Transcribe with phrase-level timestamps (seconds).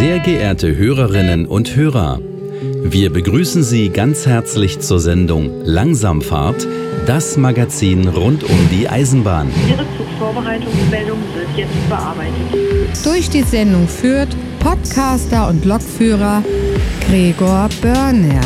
[0.00, 2.20] Sehr geehrte Hörerinnen und Hörer,
[2.84, 6.66] wir begrüßen Sie ganz herzlich zur Sendung Langsamfahrt,
[7.04, 9.50] das Magazin rund um die Eisenbahn.
[9.68, 12.32] Ihre Zugvorbereitungsmeldung wird jetzt bearbeitet.
[13.04, 16.42] Durch die Sendung führt Podcaster und Lokführer
[17.06, 18.40] Gregor Börner.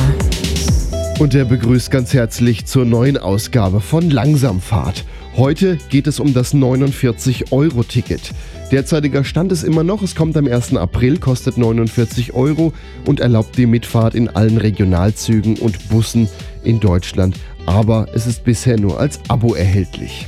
[1.20, 5.04] Und er begrüßt ganz herzlich zur neuen Ausgabe von Langsamfahrt.
[5.36, 8.32] Heute geht es um das 49-Euro-Ticket.
[8.74, 10.74] Derzeitiger Stand ist immer noch, es kommt am 1.
[10.74, 12.72] April, kostet 49 Euro
[13.06, 16.28] und erlaubt die Mitfahrt in allen Regionalzügen und Bussen
[16.64, 17.36] in Deutschland.
[17.66, 20.26] Aber es ist bisher nur als Abo erhältlich.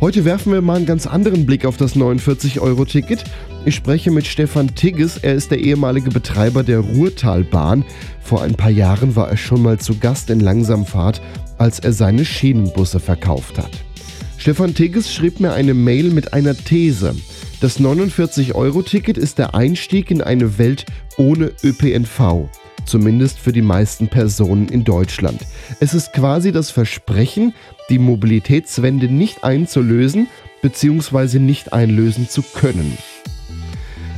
[0.00, 3.24] Heute werfen wir mal einen ganz anderen Blick auf das 49-Euro-Ticket.
[3.64, 7.84] Ich spreche mit Stefan Tigges, er ist der ehemalige Betreiber der Ruhrtalbahn.
[8.20, 11.20] Vor ein paar Jahren war er schon mal zu Gast in Langsamfahrt,
[11.58, 13.87] als er seine Schienenbusse verkauft hat.
[14.48, 17.14] Stefan Tigges schrieb mir eine Mail mit einer These.
[17.60, 20.86] Das 49-Euro-Ticket ist der Einstieg in eine Welt
[21.18, 22.48] ohne ÖPNV.
[22.86, 25.42] Zumindest für die meisten Personen in Deutschland.
[25.80, 27.52] Es ist quasi das Versprechen,
[27.90, 30.28] die Mobilitätswende nicht einzulösen
[30.62, 31.40] bzw.
[31.40, 32.96] nicht einlösen zu können.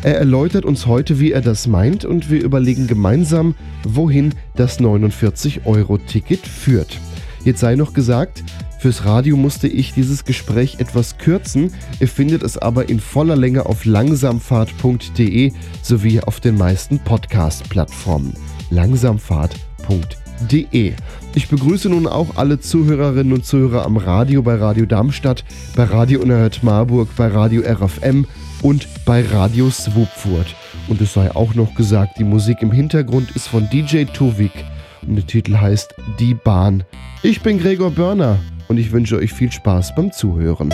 [0.05, 6.46] Er erläutert uns heute, wie er das meint und wir überlegen gemeinsam, wohin das 49-Euro-Ticket
[6.46, 7.00] führt.
[7.44, 8.42] Jetzt sei noch gesagt,
[8.80, 11.74] Fürs Radio musste ich dieses Gespräch etwas kürzen.
[12.00, 15.52] Ihr findet es aber in voller Länge auf langsamfahrt.de
[15.83, 18.33] sowie auf den meisten Podcast-Plattformen.
[18.70, 20.94] langsamfahrt.de.
[21.34, 25.44] Ich begrüße nun auch alle Zuhörerinnen und Zuhörer am Radio bei Radio Darmstadt,
[25.77, 28.24] bei Radio Unerhört Marburg, bei Radio RFM
[28.62, 30.56] und bei Radio Swupfurt.
[30.88, 34.64] Und es sei auch noch gesagt, die Musik im Hintergrund ist von DJ Tuvik
[35.06, 36.84] und der Titel heißt Die Bahn.
[37.22, 40.72] Ich bin Gregor Börner und ich wünsche euch viel Spaß beim Zuhören.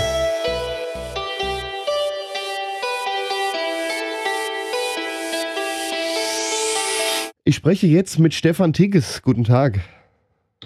[7.45, 9.23] Ich spreche jetzt mit Stefan Tigges.
[9.23, 9.81] Guten Tag.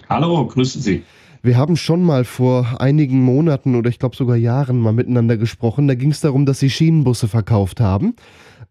[0.08, 1.02] Hallo, grüße Sie.
[1.42, 5.88] Wir haben schon mal vor einigen Monaten oder ich glaube sogar Jahren mal miteinander gesprochen.
[5.88, 8.14] Da ging es darum, dass Sie Schienenbusse verkauft haben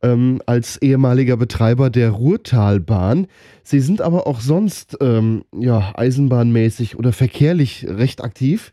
[0.02, 3.28] ähm, als ehemaliger Betreiber der Ruhrtalbahn.
[3.64, 8.72] Sie sind aber auch sonst ähm, ja, eisenbahnmäßig oder verkehrlich recht aktiv.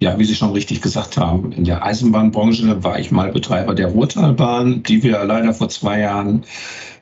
[0.00, 3.88] Ja, wie Sie schon richtig gesagt haben, in der Eisenbahnbranche war ich mal Betreiber der
[3.88, 6.44] Ruhrtalbahn, die wir leider vor zwei Jahren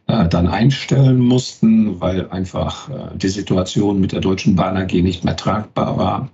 [0.07, 5.25] äh, dann einstellen mussten, weil einfach äh, die Situation mit der Deutschen Bahn AG nicht
[5.25, 6.31] mehr tragbar war.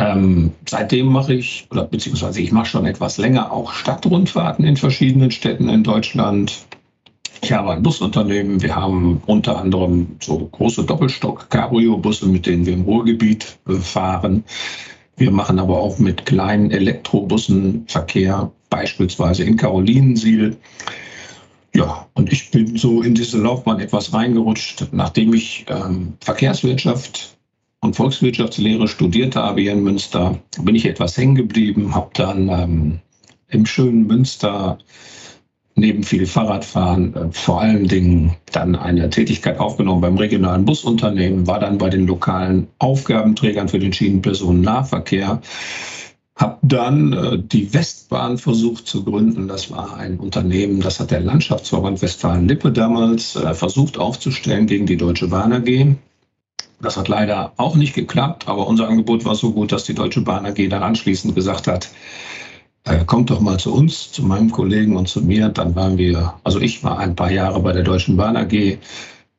[0.00, 5.30] Ähm, seitdem mache ich, oder beziehungsweise ich mache schon etwas länger auch Stadtrundfahrten in verschiedenen
[5.30, 6.66] Städten in Deutschland.
[7.42, 8.62] Ich habe ein Busunternehmen.
[8.62, 14.44] Wir haben unter anderem so große Doppelstock-Cabrio-Busse, mit denen wir im Ruhrgebiet äh, fahren.
[15.16, 20.56] Wir machen aber auch mit kleinen Elektrobussen Verkehr, beispielsweise in Karolinensiel.
[21.74, 27.36] Ja, und ich bin so in diese Laufbahn etwas reingerutscht, nachdem ich ähm, Verkehrswirtschaft
[27.80, 33.00] und Volkswirtschaftslehre studiert habe hier in Münster, bin ich etwas hängen geblieben, habe dann ähm,
[33.48, 34.78] im schönen Münster
[35.74, 41.58] neben viel Fahrradfahren äh, vor allen Dingen dann eine Tätigkeit aufgenommen beim regionalen Busunternehmen, war
[41.58, 45.40] dann bei den lokalen Aufgabenträgern für den Schienenpersonennahverkehr,
[46.36, 49.48] habe dann äh, die Westbahn versucht zu gründen.
[49.48, 54.98] Das war ein Unternehmen, das hat der Landschaftsverband Westfalen-Lippe damals äh, versucht aufzustellen gegen die
[54.98, 55.96] Deutsche Bahn AG.
[56.80, 60.22] Das hat leider auch nicht geklappt, aber unser Angebot war so gut, dass die Deutsche
[60.22, 61.90] Bahn AG dann anschließend gesagt hat,
[62.84, 65.50] äh, kommt doch mal zu uns, zu meinem Kollegen und zu mir.
[65.50, 68.78] Dann waren wir, also ich war ein paar Jahre bei der Deutschen Bahn AG.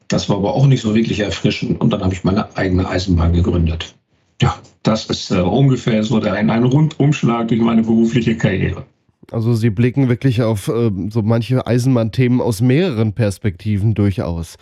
[0.07, 3.33] Das war aber auch nicht so wirklich erfrischend und dann habe ich meine eigene Eisenbahn
[3.33, 3.95] gegründet.
[4.41, 8.85] Ja, das ist äh, ungefähr so der, ein, ein Rundumschlag durch meine berufliche Karriere.
[9.31, 14.57] Also Sie blicken wirklich auf äh, so manche Eisenbahnthemen aus mehreren Perspektiven durchaus,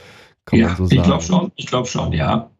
[0.45, 0.99] kann ja, man so sagen.
[0.99, 2.51] Ich glaube schon, ich glaube schon, ja.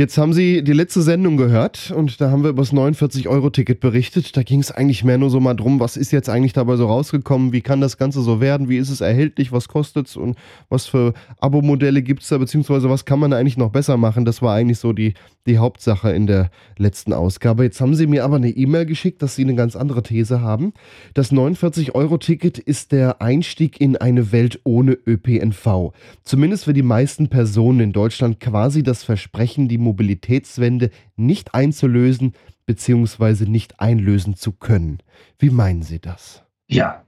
[0.00, 4.34] Jetzt haben Sie die letzte Sendung gehört und da haben wir über das 49-Euro-Ticket berichtet.
[4.34, 6.86] Da ging es eigentlich mehr nur so mal drum, was ist jetzt eigentlich dabei so
[6.86, 10.38] rausgekommen, wie kann das Ganze so werden, wie ist es erhältlich, was kostet es und
[10.70, 14.24] was für Abo-Modelle gibt es da, beziehungsweise was kann man da eigentlich noch besser machen.
[14.24, 15.12] Das war eigentlich so die,
[15.46, 17.64] die Hauptsache in der letzten Ausgabe.
[17.64, 20.72] Jetzt haben Sie mir aber eine E-Mail geschickt, dass Sie eine ganz andere These haben.
[21.12, 25.92] Das 49-Euro-Ticket ist der Einstieg in eine Welt ohne ÖPNV.
[26.24, 32.34] Zumindest für die meisten Personen in Deutschland quasi das Versprechen, die Mobilitätswende nicht einzulösen
[32.66, 33.46] bzw.
[33.46, 34.98] nicht einlösen zu können.
[35.38, 36.44] Wie meinen Sie das?
[36.68, 37.04] Ja,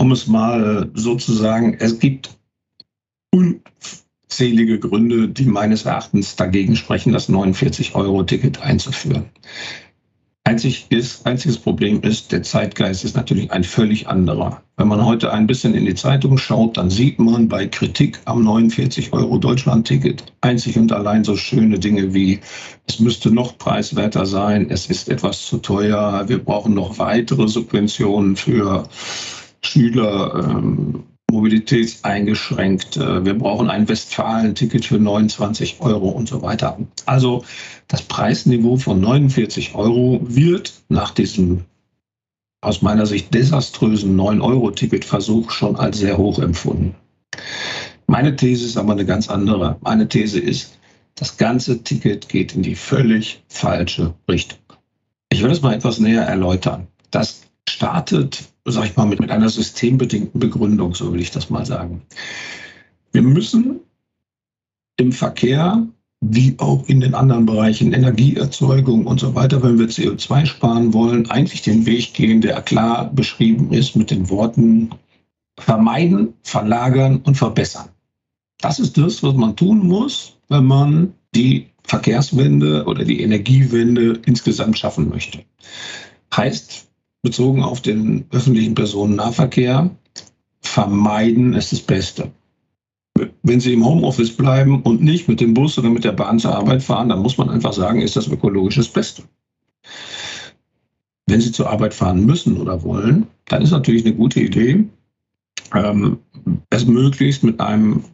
[0.00, 2.38] um es mal so zu sagen, es gibt
[3.32, 9.30] unzählige Gründe, die meines Erachtens dagegen sprechen, das 49-Euro-Ticket einzuführen.
[10.48, 14.62] Einzig ist, einziges Problem ist, der Zeitgeist ist natürlich ein völlig anderer.
[14.78, 18.44] Wenn man heute ein bisschen in die Zeitung schaut, dann sieht man bei Kritik am
[18.44, 22.40] 49 Euro Deutschland-Ticket einzig und allein so schöne Dinge wie,
[22.86, 28.34] es müsste noch preiswerter sein, es ist etwas zu teuer, wir brauchen noch weitere Subventionen
[28.34, 28.88] für
[29.60, 32.96] Schüler, ähm, mobilitätseingeschränkt.
[32.96, 36.78] Äh, wir brauchen ein Westfalen-Ticket für 29 Euro und so weiter.
[37.06, 37.44] Also
[37.86, 41.64] das Preisniveau von 49 Euro wird nach diesem
[42.60, 46.96] aus meiner Sicht desaströsen 9-Euro-Ticket-Versuch schon als sehr hoch empfunden.
[48.08, 49.76] Meine These ist aber eine ganz andere.
[49.80, 50.78] Meine These ist,
[51.14, 54.58] das ganze Ticket geht in die völlig falsche Richtung.
[55.30, 56.88] Ich will es mal etwas näher erläutern.
[57.10, 61.66] Das startet sag ich mal, mit, mit einer systembedingten Begründung, so will ich das mal
[61.66, 62.02] sagen.
[63.12, 63.80] Wir müssen
[64.96, 65.86] im Verkehr
[66.20, 71.30] wie auch in den anderen Bereichen Energieerzeugung und so weiter, wenn wir CO2 sparen wollen,
[71.30, 74.90] eigentlich den Weg gehen, der klar beschrieben ist mit den Worten
[75.60, 77.88] vermeiden, verlagern und verbessern.
[78.60, 84.76] Das ist das, was man tun muss, wenn man die Verkehrswende oder die Energiewende insgesamt
[84.76, 85.44] schaffen möchte.
[86.34, 86.87] Heißt,
[87.22, 89.90] bezogen auf den öffentlichen Personennahverkehr,
[90.60, 92.30] vermeiden ist das Beste.
[93.42, 96.54] Wenn Sie im Homeoffice bleiben und nicht mit dem Bus oder mit der Bahn zur
[96.54, 99.24] Arbeit fahren, dann muss man einfach sagen, ist das ökologisch das Beste.
[101.26, 104.84] Wenn Sie zur Arbeit fahren müssen oder wollen, dann ist natürlich eine gute Idee,
[105.74, 106.18] ähm,
[106.70, 108.04] es möglichst mit einem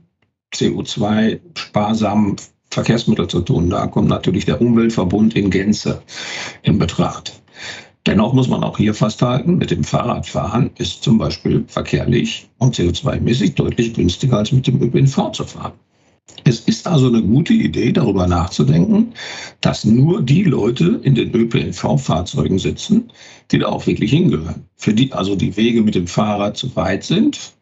[0.55, 2.37] CO2-sparsamen
[2.71, 3.71] Verkehrsmittel zu tun.
[3.71, 6.03] Da kommt natürlich der Umweltverbund in Gänze
[6.63, 7.44] in Betracht.
[8.07, 13.55] Dennoch muss man auch hier festhalten, mit dem Fahrradfahren ist zum Beispiel verkehrlich und CO2-mäßig
[13.55, 15.73] deutlich günstiger als mit dem ÖPNV zu fahren.
[16.45, 19.15] Es ist also eine gute Idee, darüber nachzudenken,
[19.61, 23.11] dass nur die Leute in den ÖPNV-Fahrzeugen sitzen,
[23.51, 24.67] die da auch wirklich hingehören.
[24.75, 27.55] Für die also die Wege mit dem Fahrrad zu weit sind,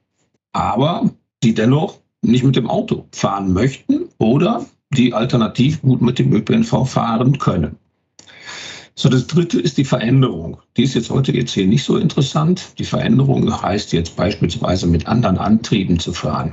[0.52, 1.10] aber
[1.42, 6.86] die dennoch nicht mit dem Auto fahren möchten oder die alternativ gut mit dem ÖPNV
[6.86, 7.76] fahren können.
[8.94, 10.58] So, das dritte ist die Veränderung.
[10.76, 12.78] Die ist jetzt heute jetzt hier nicht so interessant.
[12.78, 16.52] Die Veränderung heißt jetzt beispielsweise mit anderen Antrieben zu fahren.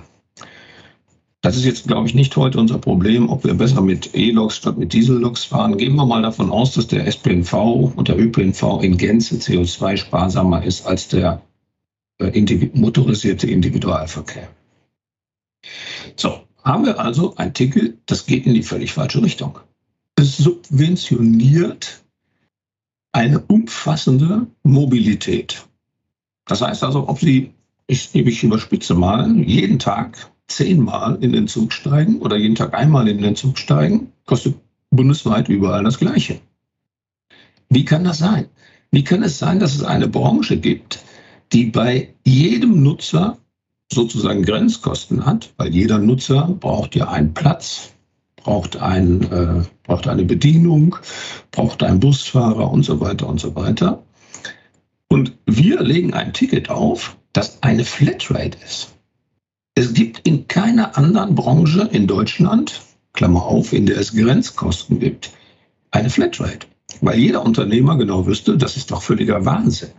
[1.41, 4.77] Das ist jetzt, glaube ich, nicht heute unser Problem, ob wir besser mit E-Loks statt
[4.77, 5.77] mit Dieselloks fahren.
[5.77, 7.53] Gehen wir mal davon aus, dass der SPNV
[7.95, 11.41] und der ÖPNV in Gänze CO2-sparsamer ist als der
[12.19, 14.49] äh, motorisierte Individualverkehr.
[16.17, 19.59] So, haben wir also ein Ticket, das geht in die völlig falsche Richtung.
[20.15, 22.03] Es subventioniert
[23.11, 25.67] eine umfassende Mobilität.
[26.45, 27.51] Das heißt also, ob Sie,
[27.87, 33.07] ich, ich überspitze mal, jeden Tag zehnmal in den Zug steigen oder jeden Tag einmal
[33.07, 34.55] in den Zug steigen, kostet
[34.89, 36.39] bundesweit überall das Gleiche.
[37.69, 38.47] Wie kann das sein?
[38.91, 41.03] Wie kann es sein, dass es eine Branche gibt,
[41.53, 43.37] die bei jedem Nutzer
[43.91, 47.93] sozusagen Grenzkosten hat, weil jeder Nutzer braucht ja einen Platz,
[48.43, 50.95] braucht, ein, äh, braucht eine Bedienung,
[51.51, 54.03] braucht einen Busfahrer und so weiter und so weiter.
[55.07, 58.95] Und wir legen ein Ticket auf, das eine Flatrate ist.
[59.75, 62.81] Es gibt in keiner anderen Branche in Deutschland,
[63.13, 65.31] Klammer auf, in der es Grenzkosten gibt,
[65.91, 66.67] eine Flatrate.
[67.01, 69.91] Weil jeder Unternehmer genau wüsste, das ist doch völliger Wahnsinn.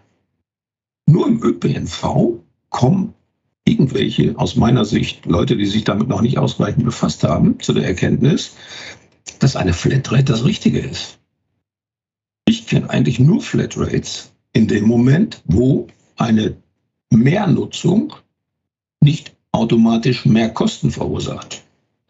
[1.06, 3.14] Nur im ÖPNV kommen
[3.70, 7.86] irgendwelche, aus meiner Sicht, Leute, die sich damit noch nicht ausreichend befasst haben, zu der
[7.86, 8.56] Erkenntnis,
[9.38, 11.18] dass eine Flatrate das Richtige ist.
[12.46, 15.86] Ich kenne eigentlich nur Flatrates in dem Moment, wo
[16.16, 16.56] eine
[17.10, 18.14] Mehrnutzung
[19.00, 21.62] nicht automatisch mehr Kosten verursacht.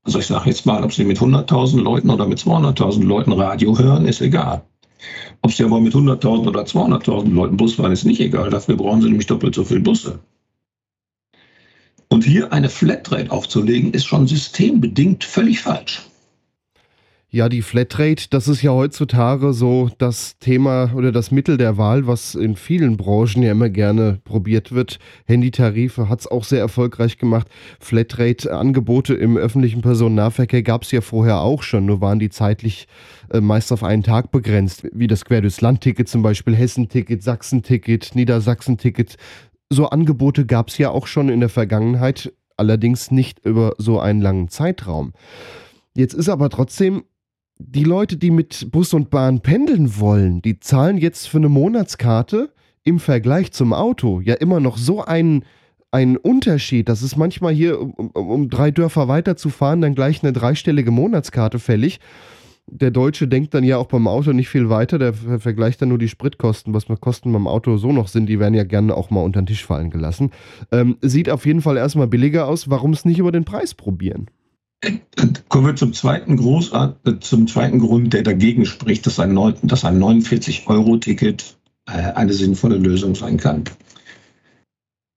[0.02, 3.78] Also ich sage jetzt mal, ob Sie mit 100.000 Leuten oder mit 200.000 Leuten Radio
[3.78, 4.62] hören, ist egal.
[5.42, 8.50] Ob Sie aber mit 100.000 oder 200.000 Leuten Bus fahren, ist nicht egal.
[8.50, 10.18] Dafür brauchen Sie nämlich doppelt so viele Busse.
[12.12, 16.02] Und hier eine Flatrate aufzulegen, ist schon systembedingt völlig falsch.
[17.32, 22.08] Ja, die Flatrate, das ist ja heutzutage so das Thema oder das Mittel der Wahl,
[22.08, 24.98] was in vielen Branchen ja immer gerne probiert wird.
[25.26, 27.46] Handytarife hat es auch sehr erfolgreich gemacht.
[27.78, 32.88] Flatrate-Angebote im öffentlichen Personennahverkehr gab es ja vorher auch schon, nur waren die zeitlich
[33.32, 38.16] äh, meist auf einen Tag begrenzt, wie das Quer durchs Land-Ticket zum Beispiel, Hessen-Ticket, Sachsen-Ticket,
[38.16, 39.16] Niedersachsen-Ticket
[39.70, 44.20] so Angebote gab es ja auch schon in der Vergangenheit, allerdings nicht über so einen
[44.20, 45.12] langen Zeitraum.
[45.94, 47.04] Jetzt ist aber trotzdem,
[47.58, 52.52] die Leute, die mit Bus und Bahn pendeln wollen, die zahlen jetzt für eine Monatskarte
[52.82, 55.44] im Vergleich zum Auto ja immer noch so einen,
[55.90, 60.90] einen Unterschied, dass es manchmal hier, um, um drei Dörfer weiterzufahren, dann gleich eine dreistellige
[60.90, 62.00] Monatskarte fällig
[62.70, 65.98] der Deutsche denkt dann ja auch beim Auto nicht viel weiter, der vergleicht dann nur
[65.98, 69.22] die Spritkosten, was Kosten beim Auto so noch sind, die werden ja gerne auch mal
[69.22, 70.30] unter den Tisch fallen gelassen.
[70.72, 74.28] Ähm, sieht auf jeden Fall erstmal billiger aus, warum es nicht über den Preis probieren?
[75.48, 79.36] Kommen wir zum zweiten, Groß, äh, zum zweiten Grund, der dagegen spricht, dass ein, ein
[79.36, 83.64] 49-Euro-Ticket äh, eine sinnvolle Lösung sein kann.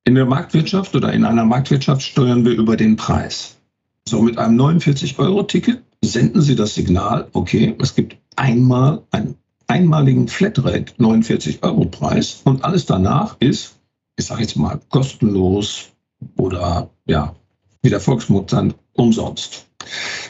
[0.05, 3.57] In der Marktwirtschaft oder in einer Marktwirtschaft steuern wir über den Preis.
[4.05, 9.35] So, mit einem 49-Euro-Ticket senden Sie das Signal, okay, es gibt einmal einen
[9.67, 13.79] einmaligen Flatrate 49 Euro Preis und alles danach ist,
[14.17, 15.91] ich sage jetzt mal, kostenlos
[16.37, 17.35] oder ja,
[17.81, 19.67] wie der Volksmund sagt, umsonst.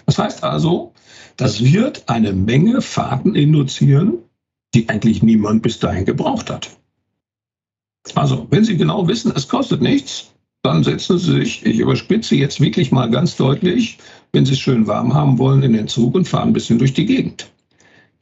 [0.06, 0.94] Das heißt also,
[1.38, 4.20] das wird eine Menge Fahrten induzieren,
[4.74, 6.77] die eigentlich niemand bis dahin gebraucht hat.
[8.15, 10.32] Also, wenn Sie genau wissen, es kostet nichts,
[10.63, 13.98] dann setzen Sie sich, ich überspitze jetzt wirklich mal ganz deutlich,
[14.32, 16.93] wenn Sie es schön warm haben wollen, in den Zug und fahren ein bisschen durch
[16.93, 17.51] die Gegend.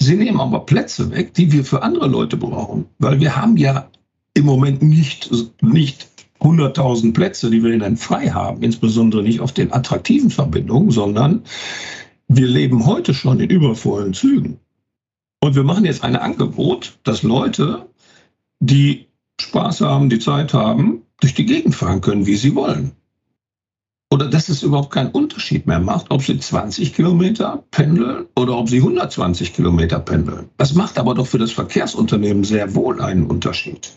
[0.01, 3.88] Sie nehmen aber Plätze weg, die wir für andere Leute brauchen, weil wir haben ja
[4.33, 5.29] im Moment nicht,
[5.62, 6.07] nicht
[6.39, 11.43] 100.000 Plätze, die wir dann frei haben, insbesondere nicht auf den attraktiven Verbindungen, sondern
[12.27, 14.60] wir leben heute schon in übervollen Zügen.
[15.43, 17.86] Und wir machen jetzt ein Angebot, dass Leute,
[18.60, 19.07] die
[19.39, 22.91] Spaß haben, die Zeit haben, durch die Gegend fahren können, wie sie wollen.
[24.11, 28.67] Oder dass es überhaupt keinen Unterschied mehr macht, ob sie 20 Kilometer pendeln oder ob
[28.67, 30.49] sie 120 Kilometer pendeln.
[30.57, 33.93] Das macht aber doch für das Verkehrsunternehmen sehr wohl einen Unterschied.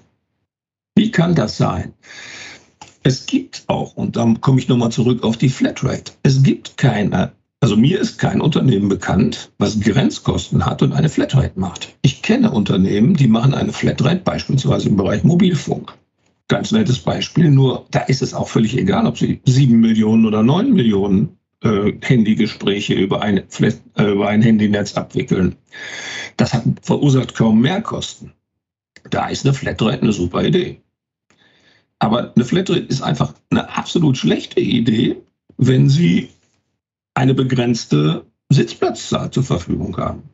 [0.94, 1.94] Wie kann das sein?
[3.02, 7.32] Es gibt auch, und dann komme ich nochmal zurück auf die Flatrate, es gibt keine,
[7.60, 11.96] also mir ist kein Unternehmen bekannt, was Grenzkosten hat und eine Flatrate macht.
[12.02, 15.92] Ich kenne Unternehmen, die machen eine Flatrate beispielsweise im Bereich Mobilfunk.
[16.48, 20.42] Ganz nettes Beispiel, nur da ist es auch völlig egal, ob Sie sieben Millionen oder
[20.42, 25.56] neun Millionen äh, Handygespräche über ein, äh, über ein Handynetz abwickeln.
[26.36, 28.32] Das hat, verursacht kaum Mehrkosten.
[29.08, 30.80] Da ist eine Flatrate eine super Idee.
[31.98, 35.16] Aber eine Flatrate ist einfach eine absolut schlechte Idee,
[35.56, 36.28] wenn Sie
[37.14, 40.24] eine begrenzte Sitzplatzzahl zur Verfügung haben.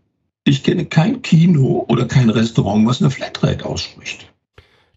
[0.45, 4.30] Ich kenne kein Kino oder kein Restaurant, was eine Flatrate ausspricht.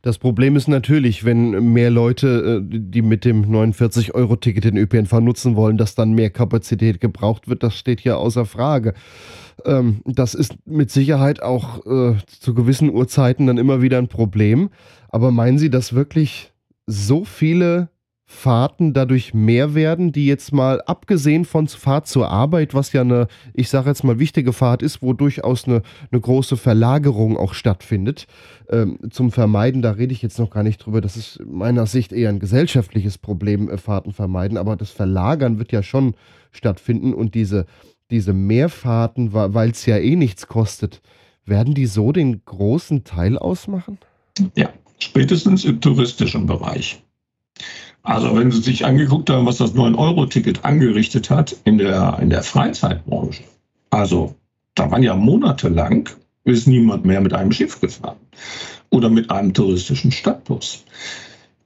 [0.04, 5.56] Das Problem ist natürlich, wenn mehr Leute, äh, die mit dem 49-Euro-Ticket den ÖPNV nutzen
[5.56, 7.64] wollen, dass dann mehr Kapazität gebraucht wird.
[7.64, 8.96] Das steht hier außer Frage.
[9.64, 14.72] Ähm, das ist mit Sicherheit auch äh, zu gewissen Uhrzeiten dann immer wieder ein Problem.
[15.08, 16.52] Aber meinen Sie, dass wirklich
[16.86, 17.88] so viele
[18.34, 23.28] Fahrten dadurch mehr werden, die jetzt mal abgesehen von Fahrt zur Arbeit, was ja eine,
[23.54, 28.28] ich sage jetzt mal, wichtige Fahrt ist, wo durchaus eine, eine große Verlagerung auch stattfindet,
[28.70, 32.12] ähm, zum Vermeiden, da rede ich jetzt noch gar nicht drüber, das ist meiner Sicht
[32.12, 36.16] eher ein gesellschaftliches Problem, äh, Fahrten vermeiden, aber das Verlagern wird ja schon
[36.52, 37.66] stattfinden und diese,
[38.12, 41.02] diese Mehrfahrten, weil es ja eh nichts kostet,
[41.46, 44.00] werden die so den großen Teil ausmachen?
[44.56, 47.02] Ja, spätestens im touristischen Bereich.
[48.04, 52.44] Also wenn Sie sich angeguckt haben, was das 9-Euro-Ticket angerichtet hat in der, in der
[52.44, 53.44] Freizeitbranche,
[53.90, 54.36] also
[54.76, 56.10] da waren ja monatelang,
[56.44, 58.18] ist niemand mehr mit einem Schiff gefahren
[58.90, 60.84] oder mit einem touristischen Stadtbus.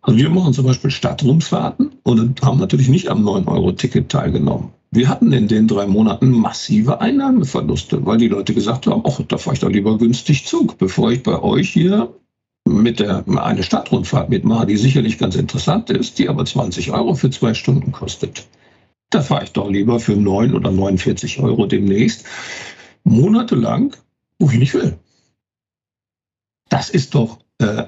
[0.01, 4.69] Also wir machen zum Beispiel Stadtrundfahrten und haben natürlich nicht am 9-Euro-Ticket teilgenommen.
[4.91, 9.37] Wir hatten in den drei Monaten massive Einnahmeverluste, weil die Leute gesagt haben, ach, da
[9.37, 12.13] fahre ich doch lieber günstig Zug, bevor ich bei euch hier
[12.67, 17.29] mit der, eine Stadtrundfahrt mitmache, die sicherlich ganz interessant ist, die aber 20 Euro für
[17.29, 18.47] zwei Stunden kostet.
[19.09, 22.25] Da fahre ich doch lieber für 9 oder 49 Euro demnächst
[23.03, 23.95] monatelang,
[24.39, 24.97] wo ich nicht will.
[26.69, 27.85] Das ist doch äh,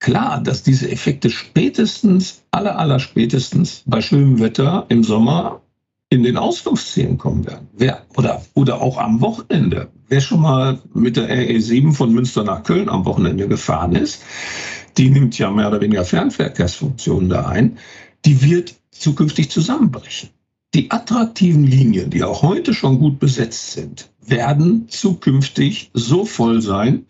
[0.00, 5.62] klar, dass diese Effekte spätestens, aller, aller spätestens bei schönem Wetter im Sommer
[6.12, 7.68] in den Ausflugszielen kommen werden.
[7.72, 9.88] Wer, oder, oder auch am Wochenende.
[10.08, 14.22] Wer schon mal mit der RE7 von Münster nach Köln am Wochenende gefahren ist,
[14.98, 17.78] die nimmt ja mehr oder weniger Fernverkehrsfunktionen da ein,
[18.26, 20.28] die wird zukünftig zusammenbrechen.
[20.74, 27.06] Die attraktiven Linien, die auch heute schon gut besetzt sind, werden zukünftig so voll sein,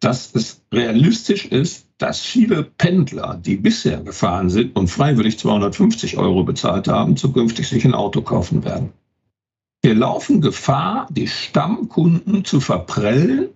[0.00, 6.44] dass es realistisch ist, dass viele Pendler, die bisher gefahren sind und freiwillig 250 Euro
[6.44, 8.92] bezahlt haben, zukünftig sich ein Auto kaufen werden.
[9.80, 13.48] Wir laufen Gefahr, die Stammkunden zu verprellen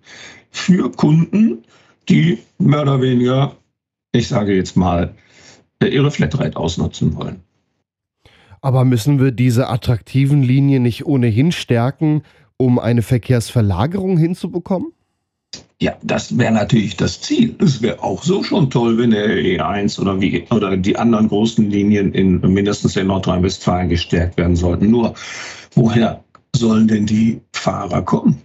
[0.51, 1.65] für Kunden,
[2.09, 3.55] die mehr oder weniger,
[4.13, 5.15] ich sage jetzt mal,
[5.83, 7.43] ihre Flatrate ausnutzen wollen.
[8.63, 12.23] Aber müssen wir diese attraktiven Linien nicht ohnehin stärken,
[12.57, 14.95] um eine Verkehrsverlagerung hinzubekommen?
[15.81, 17.55] Ja, das wäre natürlich das Ziel.
[17.61, 21.71] Es wäre auch so schon toll, wenn der E1 oder, wie, oder die anderen großen
[21.71, 24.91] Linien in mindestens in Nordrhein-Westfalen gestärkt werden sollten.
[24.91, 25.15] Nur,
[25.75, 26.25] woher
[26.57, 28.43] sollen denn die Fahrer kommen.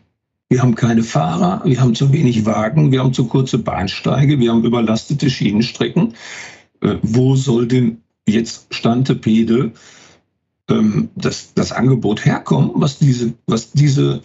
[0.49, 4.51] Wir haben keine Fahrer, wir haben zu wenig Wagen, wir haben zu kurze Bahnsteige, wir
[4.51, 6.13] haben überlastete Schienenstrecken.
[6.81, 9.71] Äh, wo soll denn jetzt Stantepede
[10.69, 14.21] ähm, das, das Angebot herkommen, was diese, was diese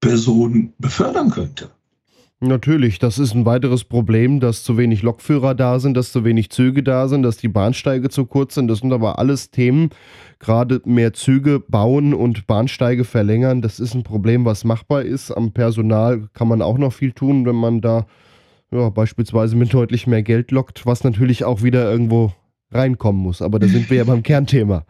[0.00, 1.70] Person befördern könnte?
[2.44, 6.50] Natürlich, das ist ein weiteres Problem, dass zu wenig Lokführer da sind, dass zu wenig
[6.50, 8.66] Züge da sind, dass die Bahnsteige zu kurz sind.
[8.66, 9.90] Das sind aber alles Themen,
[10.40, 13.62] gerade mehr Züge bauen und Bahnsteige verlängern.
[13.62, 15.30] Das ist ein Problem, was machbar ist.
[15.30, 18.06] Am Personal kann man auch noch viel tun, wenn man da
[18.72, 22.32] ja, beispielsweise mit deutlich mehr Geld lockt, was natürlich auch wieder irgendwo
[22.72, 23.40] reinkommen muss.
[23.40, 24.84] Aber da sind wir ja beim Kernthema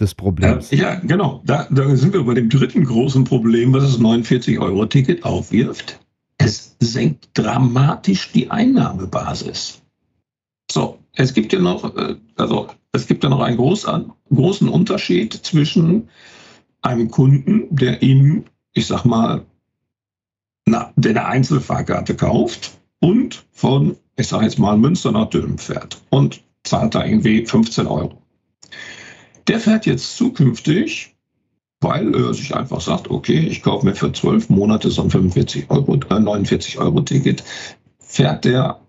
[0.00, 0.70] des Problems.
[0.70, 1.42] Ja, genau.
[1.44, 6.00] Da, da sind wir bei dem dritten großen Problem, was das 49-Euro-Ticket aufwirft
[6.38, 9.82] es senkt dramatisch die Einnahmebasis.
[10.70, 16.08] So, es gibt ja noch, äh, also es gibt ja noch einen großen, Unterschied zwischen
[16.82, 19.44] einem Kunden, der ihm, ich sag mal,
[20.66, 26.00] na, der eine Einzelfahrkarte kauft und von, ich sage jetzt mal, Münster nach Dülmen fährt
[26.10, 28.22] und zahlt da irgendwie 15 Euro.
[29.46, 31.13] Der fährt jetzt zukünftig
[31.84, 35.70] weil er sich einfach sagt, okay, ich kaufe mir für zwölf Monate so ein 45
[35.70, 37.44] Euro, äh, 49 Euro Ticket,
[37.98, 38.80] fährt der,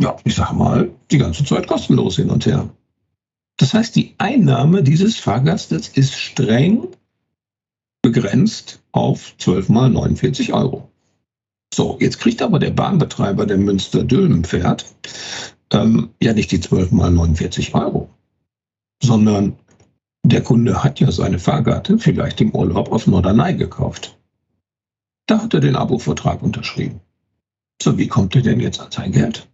[0.00, 2.70] ja, ich sag mal, die ganze Zeit kostenlos hin und her.
[3.58, 6.88] Das heißt, die Einnahme dieses Fahrgastes ist streng
[8.02, 10.88] begrenzt auf 12 mal 49 Euro.
[11.74, 14.86] So, jetzt kriegt aber der Bahnbetreiber, der Münster-Dülmen fährt,
[15.72, 18.08] ähm, ja nicht die 12 mal 49 Euro,
[19.02, 19.56] sondern
[20.28, 24.18] der Kunde hat ja seine Fahrkarte vielleicht im Urlaub auf Norderney gekauft.
[25.26, 27.00] Da hat er den Abo-Vertrag unterschrieben.
[27.82, 29.48] So, wie kommt er denn jetzt an sein Geld?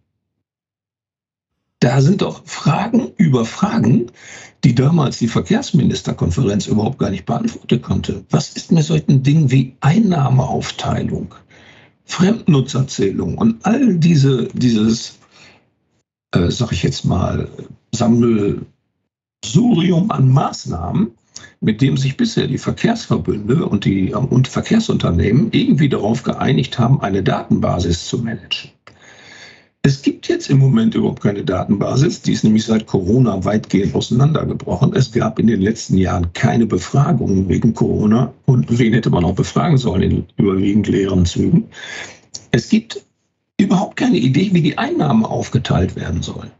[1.79, 4.09] Da sind doch Fragen über Fragen,
[4.63, 8.23] die damals die Verkehrsministerkonferenz überhaupt gar nicht beantworten konnte.
[8.29, 11.35] Was ist mit solchen Dingen wie Einnahmeaufteilung,
[12.05, 15.19] Fremdnutzerzählung und all diese, dieses,
[16.31, 17.49] äh, sag ich jetzt mal,
[17.91, 18.65] Sammel,
[19.45, 21.11] Surium an Maßnahmen,
[21.61, 27.23] mit dem sich bisher die Verkehrsverbünde und die und Verkehrsunternehmen irgendwie darauf geeinigt haben, eine
[27.23, 28.71] Datenbasis zu managen.
[29.85, 34.93] Es gibt jetzt im Moment überhaupt keine Datenbasis, die ist nämlich seit Corona weitgehend auseinandergebrochen.
[34.93, 39.35] Es gab in den letzten Jahren keine Befragungen wegen Corona und wen hätte man auch
[39.35, 41.65] befragen sollen in überwiegend leeren Zügen.
[42.51, 43.03] Es gibt
[43.57, 46.51] überhaupt keine Idee, wie die Einnahmen aufgeteilt werden sollen.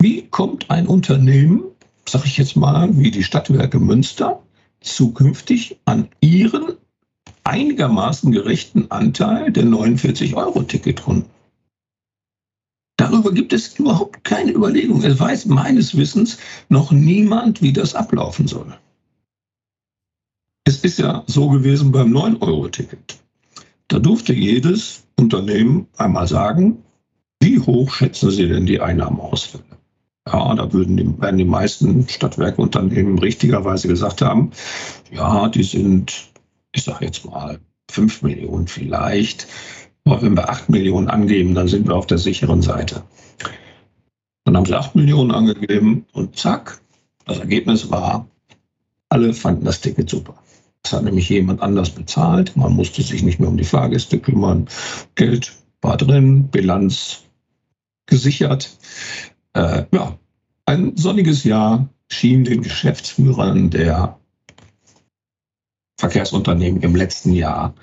[0.00, 1.62] Wie kommt ein Unternehmen,
[2.08, 4.42] sage ich jetzt mal, wie die Stadtwerke Münster,
[4.80, 6.74] zukünftig an ihren
[7.42, 11.28] einigermaßen gerechten Anteil der 49-Euro-Ticketrunden?
[12.96, 15.02] Darüber gibt es überhaupt keine Überlegung.
[15.02, 18.76] Es weiß meines Wissens noch niemand, wie das ablaufen soll.
[20.64, 23.18] Es ist ja so gewesen beim 9-Euro-Ticket.
[23.88, 26.84] Da durfte jedes Unternehmen einmal sagen,
[27.40, 29.67] wie hoch schätzen Sie denn die Einnahmeausfälle?
[30.30, 34.50] Ja, da würden die, werden die meisten Stadtwerkeunternehmen richtigerweise gesagt haben,
[35.10, 36.30] ja, die sind,
[36.72, 37.58] ich sage jetzt mal,
[37.90, 39.46] 5 Millionen vielleicht.
[40.04, 43.02] Aber wenn wir 8 Millionen angeben, dann sind wir auf der sicheren Seite.
[44.44, 46.80] Dann haben sie 8 Millionen angegeben und zack,
[47.24, 48.26] das Ergebnis war,
[49.08, 50.34] alle fanden das Ticket super.
[50.84, 52.56] Es hat nämlich jemand anders bezahlt.
[52.56, 54.68] Man musste sich nicht mehr um die Fahrgäste kümmern.
[55.14, 57.22] Geld war drin, Bilanz
[58.06, 58.76] gesichert.
[59.54, 60.18] Äh, ja,
[60.66, 64.18] ein sonniges Jahr schien den Geschäftsführern der
[65.98, 67.74] Verkehrsunternehmen im letzten Jahr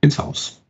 [0.00, 0.62] ins Haus.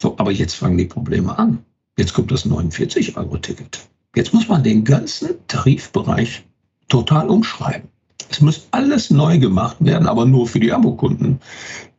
[0.00, 1.64] So, aber jetzt fangen die Probleme an.
[1.98, 3.88] Jetzt kommt das 49-Euro-Ticket.
[4.14, 6.44] Jetzt muss man den ganzen Tarifbereich
[6.88, 7.88] total umschreiben.
[8.30, 11.40] Es muss alles neu gemacht werden, aber nur für die Abokunden.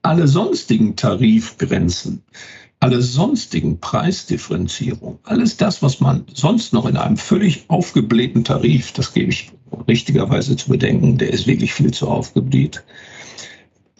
[0.02, 2.24] Alle sonstigen Tarifgrenzen,
[2.80, 9.14] alle sonstigen Preisdifferenzierungen, alles das, was man sonst noch in einem völlig aufgeblähten Tarif, das
[9.14, 9.52] gebe ich
[9.88, 12.84] richtigerweise zu bedenken, der ist wirklich viel zu aufgebläht.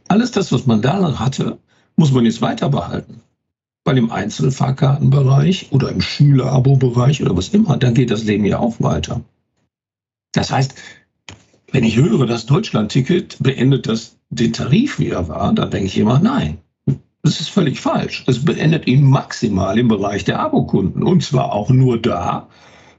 [0.08, 1.58] Alles das, was man da hatte,
[1.96, 3.22] muss man jetzt weiter behalten.
[3.84, 8.76] Weil im Einzelfahrkartenbereich oder im Schülerabo-Bereich oder was immer, da geht das Leben ja auch
[8.80, 9.22] weiter.
[10.34, 10.76] Das heißt,
[11.72, 16.20] wenn ich höre, das Deutschland-Ticket beendet das den Tarif wieder war, dann denke ich immer,
[16.20, 16.60] nein,
[17.28, 18.24] das ist völlig falsch.
[18.26, 21.04] Es beendet ihn maximal im Bereich der Abokunden.
[21.04, 22.48] Und zwar auch nur da,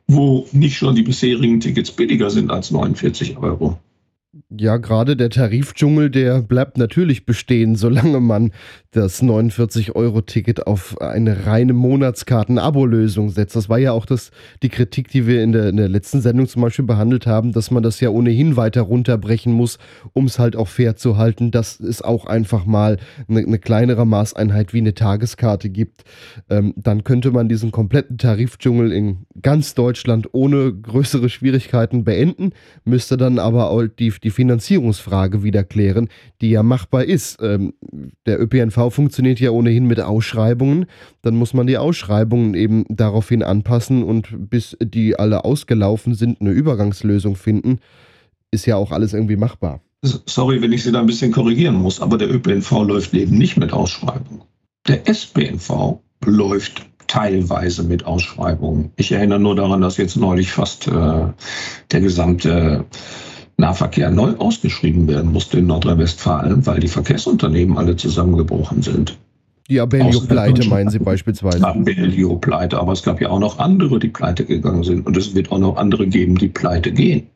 [0.06, 3.78] wo nicht schon die bisherigen Tickets billiger sind als 49 Euro.
[4.50, 8.52] Ja, gerade der Tarifdschungel, der bleibt natürlich bestehen, solange man
[8.92, 13.54] das 49-Euro-Ticket auf eine reine Monatskarten-Abo-Lösung setzt.
[13.54, 14.30] Das war ja auch das,
[14.62, 17.70] die Kritik, die wir in der, in der letzten Sendung zum Beispiel behandelt haben, dass
[17.70, 19.78] man das ja ohnehin weiter runterbrechen muss,
[20.14, 22.96] um es halt auch fair zu halten, dass es auch einfach mal
[23.28, 26.04] eine, eine kleinere Maßeinheit wie eine Tageskarte gibt.
[26.48, 32.52] Ähm, dann könnte man diesen kompletten Tarifdschungel in ganz Deutschland ohne größere Schwierigkeiten beenden,
[32.84, 36.08] müsste dann aber auch die, die Finanzierungsfrage wieder klären,
[36.40, 37.38] die ja machbar ist.
[37.42, 37.74] Ähm,
[38.24, 40.86] der ÖPNV funktioniert ja ohnehin mit Ausschreibungen.
[41.22, 46.50] Dann muss man die Ausschreibungen eben daraufhin anpassen und bis die alle ausgelaufen sind, eine
[46.50, 47.80] Übergangslösung finden.
[48.50, 49.80] Ist ja auch alles irgendwie machbar.
[50.02, 53.56] Sorry, wenn ich Sie da ein bisschen korrigieren muss, aber der ÖPNV läuft eben nicht
[53.56, 54.42] mit Ausschreibungen.
[54.86, 58.92] Der SPNV läuft teilweise mit Ausschreibungen.
[58.96, 61.26] Ich erinnere nur daran, dass jetzt neulich fast äh,
[61.90, 62.84] der gesamte
[63.58, 69.18] Nahverkehr neu ausgeschrieben werden musste in Nordrhein-Westfalen, weil die Verkehrsunternehmen alle zusammengebrochen sind.
[69.68, 71.66] Die Abellio-Pleite meinen Sie beispielsweise?
[71.66, 75.06] Abellio-Pleite, aber es gab ja auch noch andere, die pleite gegangen sind.
[75.06, 77.26] Und es wird auch noch andere geben, die pleite gehen.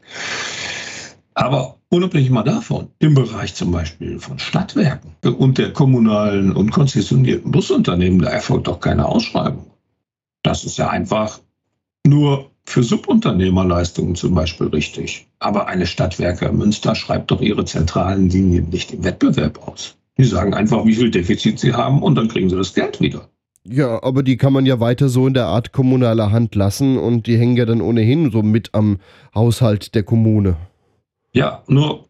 [1.35, 7.51] Aber unabhängig mal davon, im Bereich zum Beispiel von Stadtwerken und der kommunalen und konzessionierten
[7.51, 9.67] Busunternehmen, da erfolgt doch keine Ausschreibung.
[10.43, 11.41] Das ist ja einfach
[12.07, 15.27] nur für Subunternehmerleistungen zum Beispiel richtig.
[15.43, 19.97] Aber eine Stadtwerke Münster schreibt doch ihre zentralen Linien nicht im Wettbewerb aus.
[20.17, 23.29] Die sagen einfach, wie viel Defizit sie haben und dann kriegen sie das Geld wieder.
[23.65, 27.27] Ja, aber die kann man ja weiter so in der Art kommunaler Hand lassen und
[27.27, 28.99] die hängen ja dann ohnehin so mit am
[29.35, 30.57] Haushalt der Kommune.
[31.33, 32.09] Ja, nur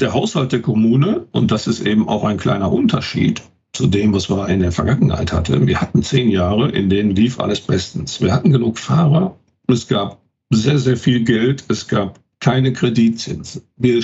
[0.00, 3.42] der Haushalt der Kommune, und das ist eben auch ein kleiner Unterschied
[3.72, 5.66] zu dem, was wir in der Vergangenheit hatten.
[5.66, 8.20] Wir hatten zehn Jahre, in denen lief alles bestens.
[8.20, 9.36] Wir hatten genug Fahrer,
[9.68, 10.18] es gab
[10.50, 11.64] sehr, sehr viel Geld.
[11.68, 13.62] Es gab keine Kreditzinsen.
[13.76, 14.02] Wir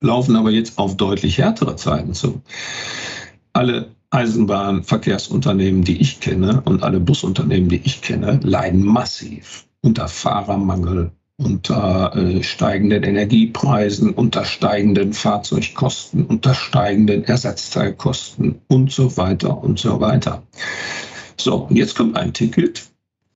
[0.00, 2.40] laufen aber jetzt auf deutlich härtere Zeiten zu.
[3.52, 11.10] Alle Eisenbahnverkehrsunternehmen, die ich kenne und alle Busunternehmen, die ich kenne, leiden massiv unter Fahrermangel,
[11.38, 20.00] unter äh, steigenden Energiepreisen, unter steigenden Fahrzeugkosten, unter steigenden Ersatzteilkosten und so weiter und so
[20.00, 20.42] weiter.
[21.36, 22.91] So, jetzt kommt ein Ticket,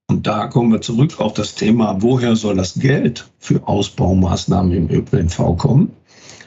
[0.08, 4.90] und da kommen wir zurück auf das Thema, woher soll das Geld für Ausbaumaßnahmen im
[4.90, 5.94] ÖPNV kommen?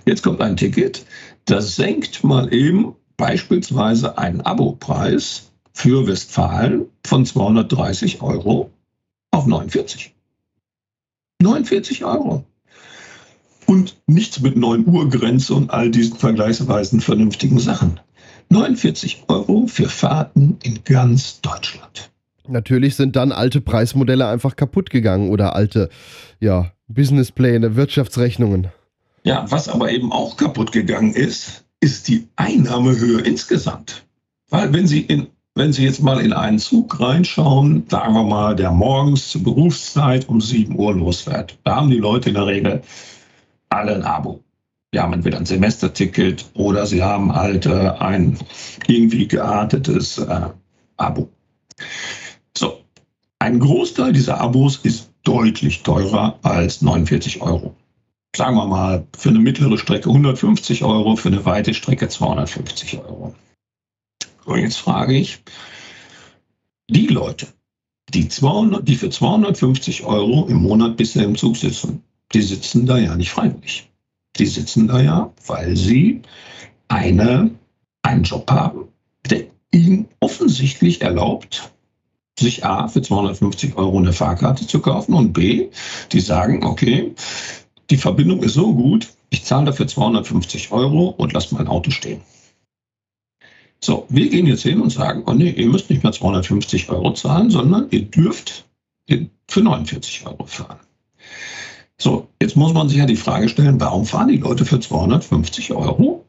[0.06, 1.06] Jetzt kommt ein Ticket,
[1.46, 8.72] das senkt mal eben beispielsweise einen Abopreis für Westfalen von 230 Euro
[9.32, 10.16] auf 49.
[11.42, 12.46] 49 Euro.
[13.66, 18.00] Und nichts mit 9 Uhr Grenze und all diesen vergleichsweise vernünftigen Sachen.
[18.50, 22.10] 49 Euro für Fahrten in ganz Deutschland.
[22.50, 25.90] Natürlich sind dann alte Preismodelle einfach kaputt gegangen oder alte
[26.40, 28.68] ja, Businesspläne, Wirtschaftsrechnungen.
[29.24, 34.06] Ja, was aber eben auch kaputt gegangen ist, ist die Einnahmehöhe insgesamt.
[34.50, 38.56] Weil wenn Sie, in, wenn Sie jetzt mal in einen Zug reinschauen, sagen wir mal,
[38.56, 42.82] der morgens zur Berufszeit um 7 Uhr losfährt, da haben die Leute in der Regel
[43.70, 44.44] alle ein Abo.
[44.94, 48.40] Die haben entweder ein Semesterticket oder sie haben halt äh, ein
[48.88, 50.50] irgendwie geartetes äh,
[50.98, 51.30] Abo.
[53.50, 57.76] Ein Großteil dieser Abos ist deutlich teurer als 49 Euro.
[58.36, 63.34] Sagen wir mal, für eine mittlere Strecke 150 Euro, für eine weite Strecke 250 Euro.
[64.46, 65.42] Und jetzt frage ich,
[66.92, 67.48] die Leute,
[68.14, 73.00] die, 200, die für 250 Euro im Monat bisher im Zug sitzen, die sitzen da
[73.00, 73.90] ja nicht freiwillig.
[74.38, 76.22] Die sitzen da ja, weil sie
[76.88, 77.50] eine,
[78.04, 78.90] einen Job haben,
[79.28, 81.72] der ihnen offensichtlich erlaubt,
[82.40, 85.70] sich A, für 250 Euro eine Fahrkarte zu kaufen und B,
[86.12, 87.14] die sagen, okay,
[87.90, 92.22] die Verbindung ist so gut, ich zahle dafür 250 Euro und lasse mein Auto stehen.
[93.82, 97.14] So, wir gehen jetzt hin und sagen, oh nee, ihr müsst nicht mehr 250 Euro
[97.14, 98.66] zahlen, sondern ihr dürft
[99.48, 100.80] für 49 Euro fahren.
[101.98, 105.74] So, jetzt muss man sich ja die Frage stellen, warum fahren die Leute für 250
[105.74, 106.26] Euro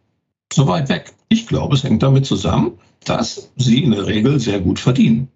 [0.53, 1.13] so weit weg?
[1.29, 5.29] Ich glaube, es hängt damit zusammen, dass sie in der Regel sehr gut verdienen.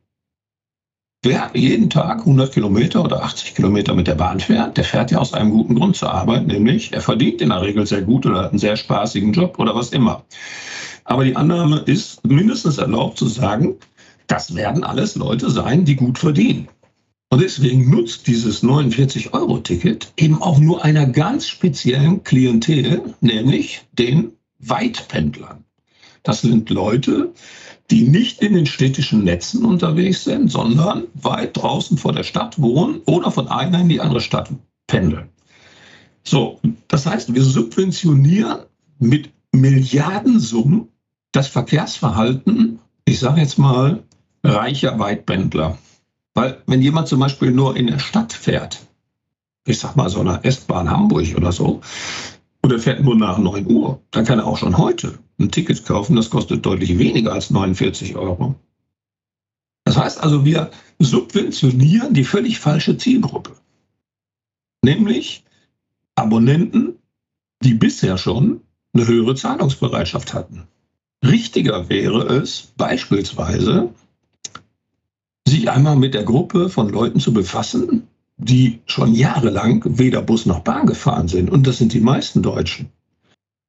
[1.24, 5.16] Wer jeden Tag 100 Kilometer oder 80 Kilometer mit der Bahn fährt, der fährt ja
[5.16, 8.42] aus einem guten Grund zur Arbeit, nämlich er verdient in der Regel sehr gut oder
[8.42, 10.22] hat einen sehr spaßigen Job oder was immer.
[11.04, 13.76] Aber die Annahme ist mindestens erlaubt zu sagen,
[14.26, 16.68] das werden alles Leute sein, die gut verdienen.
[17.30, 25.64] Und deswegen nutzt dieses 49-Euro-Ticket eben auch nur einer ganz speziellen Klientel, nämlich den Weitpendlern.
[26.22, 27.32] Das sind Leute,
[27.90, 33.00] die nicht in den städtischen Netzen unterwegs sind, sondern weit draußen vor der Stadt wohnen
[33.06, 34.50] oder von einer in die andere Stadt
[34.86, 35.28] pendeln.
[36.22, 38.60] So, das heißt, wir subventionieren
[38.98, 40.88] mit Milliardensummen
[41.32, 44.02] das Verkehrsverhalten ich sage jetzt mal,
[44.42, 45.78] reicher Weitbändler.
[46.34, 48.80] Weil wenn jemand zum Beispiel nur in der Stadt fährt,
[49.66, 51.80] ich sag mal so einer S-Bahn Hamburg oder so,
[52.64, 55.84] und er fährt nur nach 9 Uhr, dann kann er auch schon heute ein Ticket
[55.84, 58.54] kaufen, das kostet deutlich weniger als 49 Euro.
[59.84, 63.52] Das heißt also, wir subventionieren die völlig falsche Zielgruppe.
[64.82, 65.44] Nämlich
[66.14, 66.94] Abonnenten,
[67.62, 68.62] die bisher schon
[68.94, 70.66] eine höhere Zahlungsbereitschaft hatten.
[71.22, 73.92] Richtiger wäre es beispielsweise,
[75.46, 78.08] sich einmal mit der Gruppe von Leuten zu befassen,
[78.44, 81.50] die schon jahrelang weder Bus noch Bahn gefahren sind.
[81.50, 82.90] Und das sind die meisten Deutschen.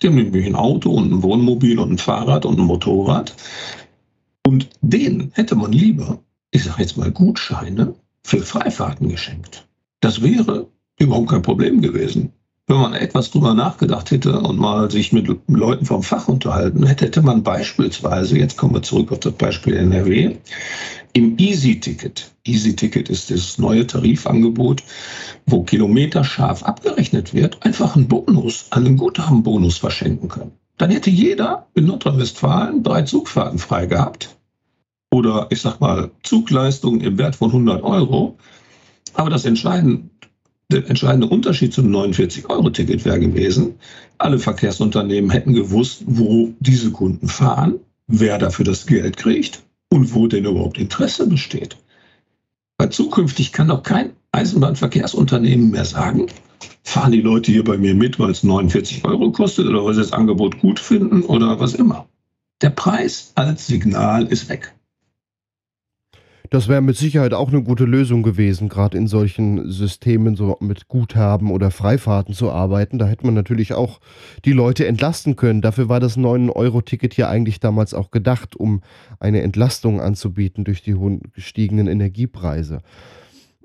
[0.02, 3.34] Die haben nämlich ein Auto und ein Wohnmobil und ein Fahrrad und ein Motorrad.
[4.46, 6.20] Und denen hätte man lieber,
[6.52, 9.66] ich sage jetzt mal, Gutscheine für Freifahrten geschenkt.
[10.02, 10.68] Das wäre
[11.00, 12.34] überhaupt kein Problem gewesen.
[12.67, 17.06] Wenn man etwas drüber nachgedacht hätte und mal sich mit Leuten vom Fach unterhalten hätte,
[17.06, 20.38] hätte man beispielsweise, jetzt kommen wir zurück auf das Beispiel NRW,
[21.13, 24.82] im Easy-Ticket, Easy-Ticket ist das neue Tarifangebot,
[25.45, 30.51] wo kilometerscharf abgerechnet wird, einfach einen Bonus, einen Guthabenbonus verschenken können.
[30.78, 34.36] Dann hätte jeder in Nordrhein-Westfalen drei Zugfahrten frei gehabt.
[35.12, 38.38] Oder ich sag mal, Zugleistungen im Wert von 100 Euro.
[39.13, 40.10] Aber das Entscheidende,
[40.71, 43.75] der entscheidende Unterschied zum 49-Euro-Ticket wäre gewesen,
[44.17, 50.28] alle Verkehrsunternehmen hätten gewusst, wo diese Kunden fahren, wer dafür das Geld kriegt und wo
[50.28, 51.78] denn überhaupt Interesse besteht.
[52.78, 56.28] Weil zukünftig kann doch kein Eisenbahnverkehrsunternehmen mehr sagen,
[56.84, 60.01] fahren die Leute hier bei mir mit, weil es 49 Euro kostet oder weil sie
[60.01, 62.08] das Angebot gut finden oder was immer.
[62.62, 64.75] Der Preis als Signal ist weg.
[66.50, 70.88] Das wäre mit Sicherheit auch eine gute Lösung gewesen, gerade in solchen Systemen so mit
[70.88, 73.00] Guthaben oder Freifahrten zu arbeiten.
[73.00, 74.00] Da hätte man natürlich auch
[74.44, 75.62] die Leute entlasten können.
[75.62, 78.82] Dafür war das 9-Euro-Ticket ja eigentlich damals auch gedacht, um
[79.20, 82.82] eine Entlastung anzubieten durch die hohen gestiegenen Energiepreise.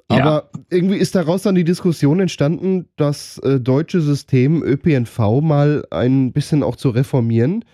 [0.09, 0.61] Aber ja.
[0.71, 6.64] irgendwie ist daraus dann die Diskussion entstanden, das äh, deutsche System ÖPNV mal ein bisschen
[6.64, 7.64] auch zu reformieren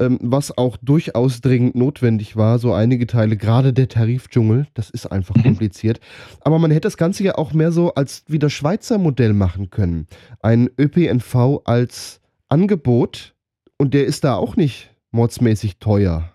[0.00, 2.58] ähm, was auch durchaus dringend notwendig war.
[2.58, 5.42] So einige Teile, gerade der Tarifdschungel, das ist einfach mhm.
[5.42, 6.00] kompliziert.
[6.40, 9.70] Aber man hätte das Ganze ja auch mehr so als wie das Schweizer Modell machen
[9.70, 10.06] können.
[10.40, 13.34] Ein ÖPNV als Angebot
[13.78, 16.30] und der ist da auch nicht mordsmäßig teuer.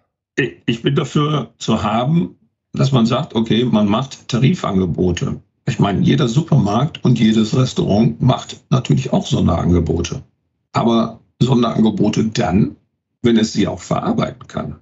[0.65, 2.35] Ich bin dafür zu haben,
[2.73, 5.41] dass man sagt, okay, man macht Tarifangebote.
[5.67, 10.23] Ich meine, jeder Supermarkt und jedes Restaurant macht natürlich auch Sonderangebote.
[10.71, 12.75] Aber Sonderangebote dann,
[13.21, 14.79] wenn es sie auch verarbeiten kann.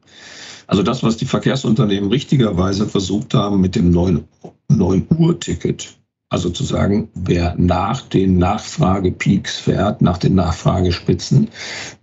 [0.67, 5.97] Also das, was die Verkehrsunternehmen richtigerweise versucht haben mit dem 9-Uhr-Ticket,
[6.30, 11.50] also zu sagen, wer nach den Nachfragepeaks fährt, nach den Nachfragespitzen,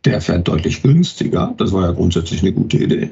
[0.06, 1.52] der fährt deutlich günstiger.
[1.58, 3.10] Das war ja grundsätzlich eine gute Idee.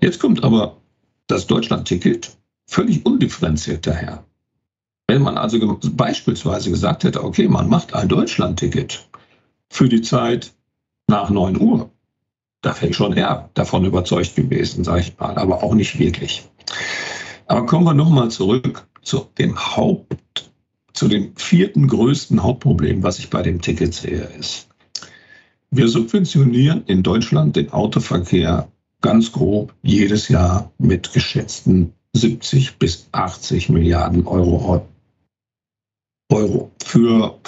[0.00, 0.78] Jetzt kommt aber
[1.26, 4.24] das Deutschland-Ticket völlig undifferenziert daher.
[5.06, 9.06] Wenn man also beispielsweise gesagt hätte, okay, man macht ein Deutschland-Ticket
[9.68, 10.54] für die Zeit
[11.06, 11.90] nach 9 Uhr,
[12.64, 16.48] da ich schon eher davon überzeugt gewesen, sage ich mal, aber auch nicht wirklich.
[17.46, 20.50] Aber kommen wir nochmal zurück zu dem Haupt,
[20.92, 24.68] zu dem vierten größten Hauptproblem, was ich bei dem Ticket sehe, ist,
[25.70, 28.68] wir subventionieren in Deutschland den Autoverkehr
[29.00, 34.86] ganz grob jedes Jahr mit geschätzten 70 bis 80 Milliarden Euro,
[36.30, 37.38] Euro für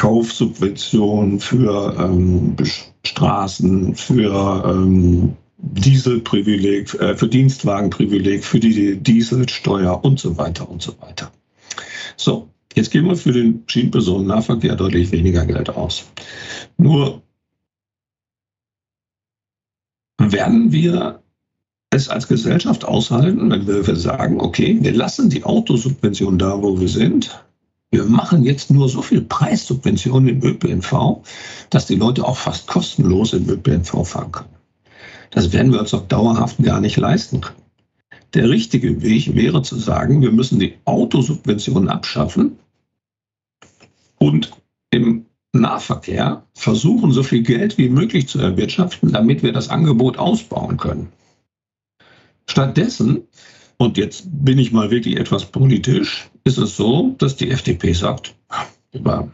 [0.00, 2.56] Kaufsubventionen für ähm,
[3.04, 10.98] Straßen, für ähm, Dieselprivileg, äh, für Dienstwagenprivileg, für die Dieselsteuer und so weiter und so
[11.02, 11.30] weiter.
[12.16, 16.06] So, jetzt geben wir für den Schienenpersonennahverkehr deutlich weniger Geld aus.
[16.78, 17.20] Nur
[20.18, 21.22] werden wir
[21.90, 26.88] es als Gesellschaft aushalten, wenn wir sagen, okay, wir lassen die Autosubvention da, wo wir
[26.88, 27.44] sind,
[27.90, 31.22] wir machen jetzt nur so viel Preissubventionen im ÖPNV,
[31.70, 34.54] dass die Leute auch fast kostenlos im ÖPNV fahren können.
[35.30, 37.62] Das werden wir uns auch dauerhaft gar nicht leisten können.
[38.34, 42.58] Der richtige Weg wäre zu sagen, wir müssen die Autosubventionen abschaffen
[44.18, 44.52] und
[44.90, 50.76] im Nahverkehr versuchen, so viel Geld wie möglich zu erwirtschaften, damit wir das Angebot ausbauen
[50.76, 51.08] können.
[52.46, 53.22] Stattdessen
[53.80, 58.34] und jetzt bin ich mal wirklich etwas politisch, ist es so, dass die FDP sagt,
[58.92, 59.26] über,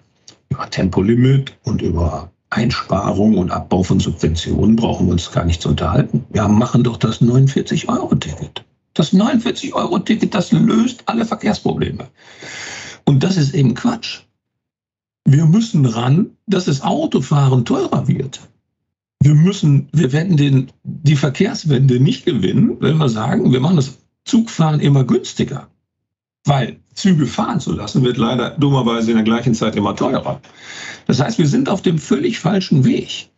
[0.51, 5.69] über Tempolimit und über Einsparung und Abbau von Subventionen brauchen wir uns gar nicht zu
[5.71, 6.25] unterhalten.
[6.31, 8.65] Wir machen doch das 49-Euro-Ticket.
[8.95, 12.07] Das 49-Euro-Ticket, das löst alle Verkehrsprobleme.
[13.05, 14.21] Und das ist eben Quatsch.
[15.25, 18.39] Wir müssen ran, dass das Autofahren teurer wird.
[19.21, 23.99] wir müssen, wir werden den, die Verkehrswende nicht gewinnen, wenn wir sagen, wir machen das
[24.27, 25.69] Zugfahren immer günstiger.
[26.45, 30.41] Weil Züge fahren zu lassen, wird leider dummerweise in der gleichen Zeit immer teurer.
[31.07, 33.31] Das heißt, wir sind auf dem völlig falschen Weg.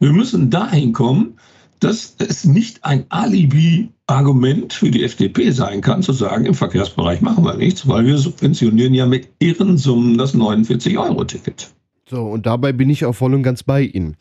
[0.00, 1.38] Wir müssen dahin kommen,
[1.80, 7.44] dass es nicht ein Alibi-Argument für die FDP sein kann, zu sagen, im Verkehrsbereich machen
[7.44, 11.70] wir nichts, weil wir subventionieren ja mit irren Summen das 49-Euro-Ticket.
[12.08, 14.16] So, und dabei bin ich auch voll und ganz bei Ihnen.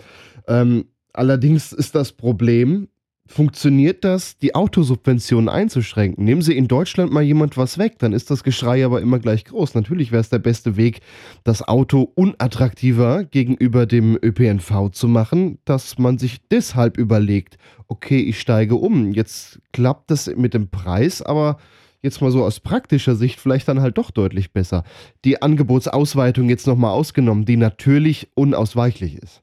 [0.48, 2.90] Ähm, allerdings ist das Problem,
[3.28, 6.24] funktioniert das, die Autosubventionen einzuschränken?
[6.24, 9.46] Nehmen Sie in Deutschland mal jemand was weg, dann ist das Geschrei aber immer gleich
[9.46, 9.76] groß.
[9.76, 11.02] Natürlich wäre es der beste Weg,
[11.44, 18.40] das Auto unattraktiver gegenüber dem ÖPNV zu machen, dass man sich deshalb überlegt, okay, ich
[18.40, 19.14] steige um.
[19.14, 21.58] Jetzt klappt das mit dem Preis, aber
[22.02, 24.84] jetzt mal so aus praktischer Sicht vielleicht dann halt doch deutlich besser.
[25.26, 29.42] Die Angebotsausweitung jetzt nochmal ausgenommen, die natürlich unausweichlich ist.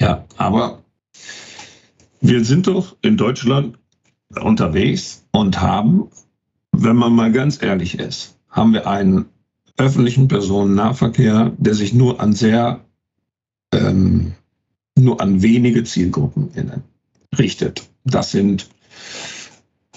[0.00, 0.82] Ja, aber
[2.22, 3.78] wir sind doch in Deutschland
[4.40, 6.08] unterwegs und haben,
[6.70, 9.26] wenn man mal ganz ehrlich ist, haben wir einen
[9.76, 12.84] öffentlichen Personennahverkehr, der sich nur an sehr,
[13.74, 14.34] ähm,
[14.96, 16.50] nur an wenige Zielgruppen
[17.36, 17.90] richtet.
[18.04, 18.70] Das sind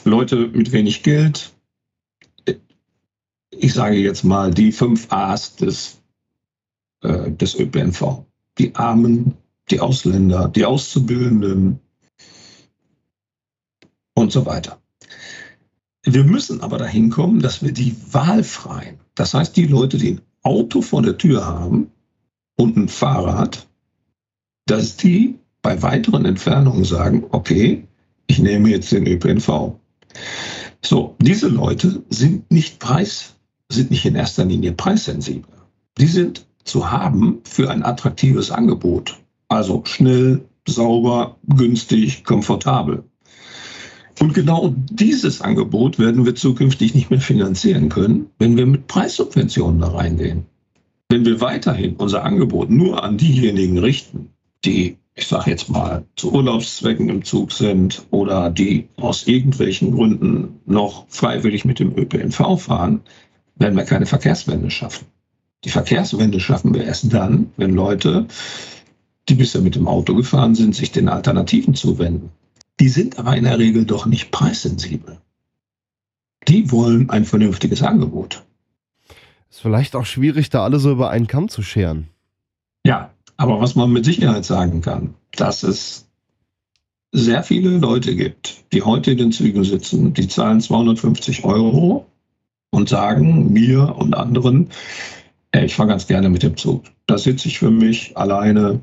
[0.03, 1.53] Leute mit wenig Geld.
[3.51, 6.01] Ich sage jetzt mal die fünf A's des,
[7.01, 8.25] äh, des ÖPNV.
[8.57, 9.35] Die Armen,
[9.69, 11.79] die Ausländer, die Auszubildenden,
[14.15, 14.81] und so weiter.
[16.03, 20.21] Wir müssen aber dahin kommen, dass wir die wahlfreien, das heißt die Leute, die ein
[20.43, 21.91] Auto vor der Tür haben
[22.55, 23.67] und ein Fahrrad,
[24.65, 27.87] dass die bei weiteren Entfernungen sagen, okay,
[28.27, 29.75] ich nehme jetzt den ÖPNV.
[30.83, 33.35] So, diese Leute sind nicht preis,
[33.69, 35.49] sind nicht in erster Linie preissensibel.
[35.97, 39.17] Die sind zu haben für ein attraktives Angebot.
[39.47, 43.03] Also schnell, sauber, günstig, komfortabel.
[44.19, 49.81] Und genau dieses Angebot werden wir zukünftig nicht mehr finanzieren können, wenn wir mit Preissubventionen
[49.81, 50.45] da reingehen.
[51.09, 54.29] Wenn wir weiterhin unser Angebot nur an diejenigen richten,
[54.63, 60.59] die, ich sage jetzt mal, zu Urlaubszwecken im Zug sind oder die aus irgendwelchen Gründen
[60.65, 63.01] noch freiwillig mit dem ÖPNV fahren,
[63.55, 65.05] werden wir keine Verkehrswende schaffen.
[65.63, 68.27] Die Verkehrswende schaffen wir erst dann, wenn Leute,
[69.29, 72.31] die bisher mit dem Auto gefahren sind, sich den Alternativen zuwenden.
[72.79, 75.19] Die sind aber in der Regel doch nicht preissensibel.
[76.47, 78.43] Die wollen ein vernünftiges Angebot.
[79.49, 82.09] Ist vielleicht auch schwierig, da alle so über einen Kamm zu scheren.
[82.85, 86.07] Ja, aber was man mit Sicherheit sagen kann, dass es
[87.11, 92.05] sehr viele Leute gibt, die heute in den Zügen sitzen, die zahlen 250 Euro
[92.71, 94.69] und sagen mir und anderen,
[95.51, 96.83] ey, ich fahre ganz gerne mit dem Zug.
[97.07, 98.81] Da sitze ich für mich alleine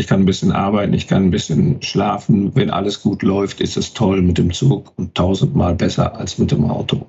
[0.00, 2.54] ich kann ein bisschen arbeiten, ich kann ein bisschen schlafen.
[2.54, 6.50] Wenn alles gut läuft, ist es toll mit dem Zug und tausendmal besser als mit
[6.50, 7.06] dem Auto.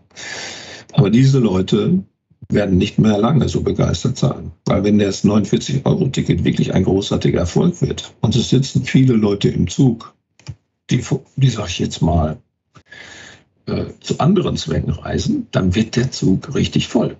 [0.92, 2.04] Aber diese Leute
[2.50, 4.52] werden nicht mehr lange so begeistert sein.
[4.66, 9.70] Weil wenn das 49-Euro-Ticket wirklich ein großartiger Erfolg wird und es sitzen viele Leute im
[9.70, 10.14] Zug,
[10.90, 11.02] die,
[11.38, 12.40] die sag ich jetzt mal,
[13.68, 17.16] äh, zu anderen Zwecken reisen, dann wird der Zug richtig voll.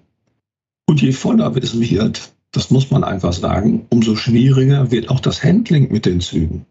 [0.86, 5.44] Und je voller es wird, das muss man einfach sagen, umso schwieriger wird auch das
[5.44, 6.66] Handling mit den Zügen.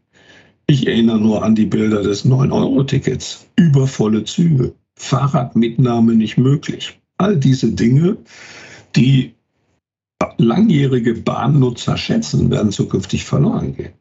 [0.67, 3.47] Ich erinnere nur an die Bilder des 9-Euro-Tickets.
[3.57, 7.01] Übervolle Züge, Fahrradmitnahme nicht möglich.
[7.17, 8.19] All diese Dinge,
[8.95, 9.35] die
[10.39, 13.93] langjährige Bahnnutzer schätzen, werden zukünftig verloren gehen.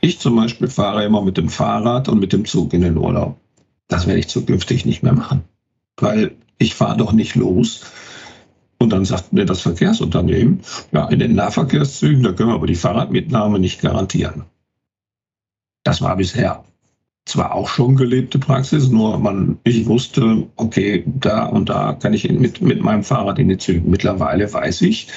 [0.00, 3.38] Ich zum Beispiel fahre immer mit dem Fahrrad und mit dem Zug in den Urlaub.
[3.88, 5.42] Das werde ich zukünftig nicht mehr machen,
[5.96, 7.84] weil ich fahre doch nicht los,
[8.78, 10.60] und dann sagt mir das Verkehrsunternehmen,
[10.92, 14.44] ja, in den Nahverkehrszügen, da können wir aber die Fahrradmitnahme nicht garantieren.
[15.84, 16.64] Das war bisher
[17.28, 22.28] zwar auch schon gelebte Praxis, nur man, ich wusste, okay, da und da kann ich
[22.30, 23.86] mit, mit meinem Fahrrad in die Züge.
[23.86, 25.08] Mittlerweile weiß ich,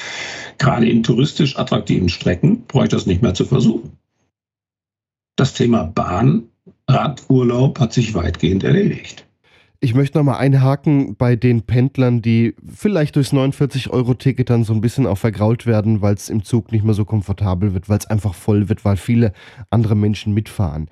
[0.57, 3.97] gerade in touristisch attraktiven Strecken brauche ich das nicht mehr zu versuchen.
[5.37, 6.49] Das Thema Bahn,
[6.87, 9.25] Radurlaub hat sich weitgehend erledigt.
[9.83, 15.07] Ich möchte nochmal einhaken bei den Pendlern, die vielleicht durchs 49-Euro-Ticket dann so ein bisschen
[15.07, 18.35] auch vergrault werden, weil es im Zug nicht mehr so komfortabel wird, weil es einfach
[18.35, 19.33] voll wird, weil viele
[19.71, 20.87] andere Menschen mitfahren.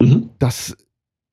[0.00, 0.30] Mhm.
[0.38, 0.76] Das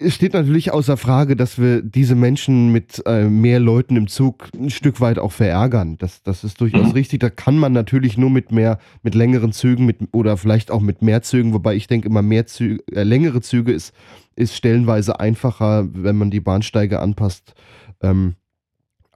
[0.06, 4.70] steht natürlich außer Frage, dass wir diese Menschen mit äh, mehr Leuten im Zug ein
[4.70, 5.98] Stück weit auch verärgern.
[5.98, 6.92] Das, das ist durchaus mhm.
[6.92, 7.20] richtig.
[7.20, 11.02] Da kann man natürlich nur mit mehr, mit längeren Zügen mit, oder vielleicht auch mit
[11.02, 13.94] mehr Zügen, wobei ich denke immer mehr Züge, äh, längere Züge ist
[14.38, 17.56] ist stellenweise einfacher, wenn man die Bahnsteige anpasst.
[18.02, 18.36] Ähm,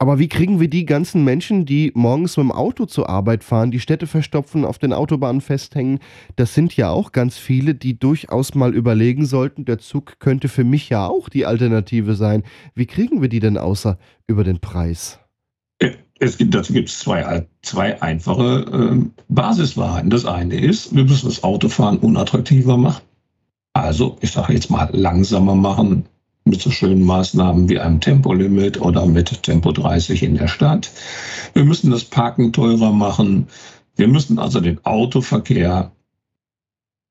[0.02, 3.70] Aber wie kriegen wir die ganzen Menschen, die morgens mit dem Auto zur Arbeit fahren,
[3.70, 6.00] die Städte verstopfen, auf den Autobahnen festhängen?
[6.34, 10.64] Das sind ja auch ganz viele, die durchaus mal überlegen sollten, der Zug könnte für
[10.64, 12.42] mich ja auch die Alternative sein.
[12.74, 13.96] Wie kriegen wir die denn außer
[14.26, 15.20] über den Preis?
[16.18, 20.10] Es gibt, dazu gibt es zwei, zwei einfache äh, Basiswahrheiten.
[20.10, 23.02] Das eine ist, wir müssen das Autofahren unattraktiver machen.
[23.72, 26.06] Also, ich sage jetzt mal, langsamer machen
[26.44, 30.90] mit so schönen Maßnahmen wie einem Tempolimit oder mit Tempo 30 in der Stadt.
[31.54, 33.48] Wir müssen das Parken teurer machen.
[33.96, 35.92] Wir müssen also den Autoverkehr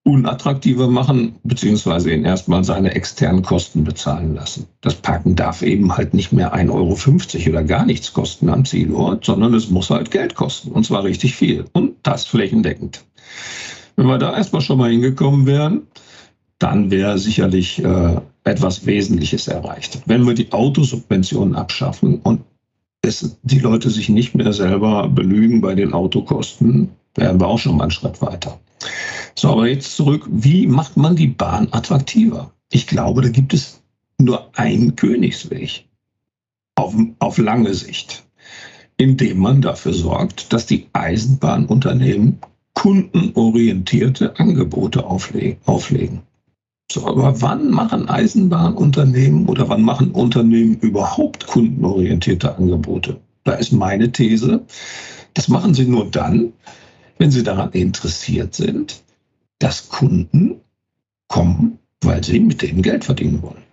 [0.04, 4.66] unattraktiver machen, beziehungsweise ihn erstmal seine externen Kosten bezahlen lassen.
[4.82, 9.26] Das Parken darf eben halt nicht mehr 1,50 Euro oder gar nichts kosten am Zielort,
[9.26, 10.72] sondern es muss halt Geld kosten.
[10.72, 11.66] Und zwar richtig viel.
[11.74, 13.06] Und das flächendeckend.
[13.96, 15.84] Wenn wir da erstmal schon mal hingekommen wären,
[16.62, 20.02] dann wäre sicherlich äh, etwas Wesentliches erreicht.
[20.06, 22.42] Wenn wir die Autosubventionen abschaffen und
[23.02, 27.78] es, die Leute sich nicht mehr selber belügen bei den Autokosten, wären wir auch schon
[27.78, 28.60] mal einen Schritt weiter.
[29.34, 32.52] So, aber jetzt zurück, wie macht man die Bahn attraktiver?
[32.72, 33.82] Ich glaube, da gibt es
[34.20, 35.86] nur einen Königsweg
[36.76, 38.24] auf, auf lange Sicht,
[38.98, 42.40] indem man dafür sorgt, dass die Eisenbahnunternehmen
[42.74, 46.22] kundenorientierte Angebote auflegen.
[46.92, 53.18] So, aber wann machen Eisenbahnunternehmen oder wann machen Unternehmen überhaupt kundenorientierte Angebote?
[53.46, 54.66] Da ist meine These,
[55.34, 56.52] das machen sie nur dann,
[57.18, 59.04] wenn sie daran interessiert sind,
[59.60, 60.60] dass Kunden
[61.30, 63.64] kommen, weil sie mit denen Geld verdienen wollen.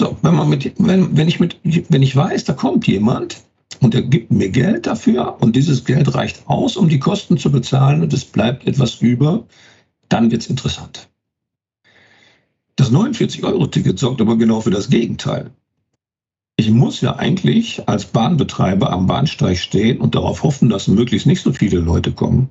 [0.00, 3.42] So, wenn, man mit, wenn, wenn, ich mit, wenn ich weiß, da kommt jemand
[3.80, 7.52] und er gibt mir Geld dafür und dieses Geld reicht aus, um die Kosten zu
[7.52, 9.44] bezahlen und es bleibt etwas über,
[10.08, 11.11] dann wird es interessant.
[12.82, 15.52] Das 49-Euro-Ticket sorgt aber genau für das Gegenteil.
[16.56, 21.42] Ich muss ja eigentlich als Bahnbetreiber am Bahnsteig stehen und darauf hoffen, dass möglichst nicht
[21.42, 22.50] so viele Leute kommen.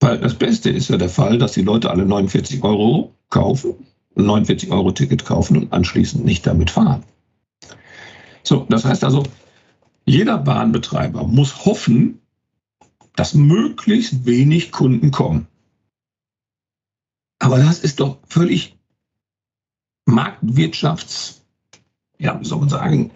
[0.00, 3.74] Weil das Beste ist ja der Fall, dass die Leute alle 49 Euro kaufen,
[4.16, 7.04] ein 49 Euro Ticket kaufen und anschließend nicht damit fahren.
[8.42, 9.22] So, das heißt also,
[10.04, 12.22] jeder Bahnbetreiber muss hoffen,
[13.14, 15.46] dass möglichst wenig Kunden kommen.
[17.44, 18.74] Aber das ist doch völlig
[20.06, 21.42] Marktwirtschafts,
[22.18, 23.10] ja, wie soll man sagen,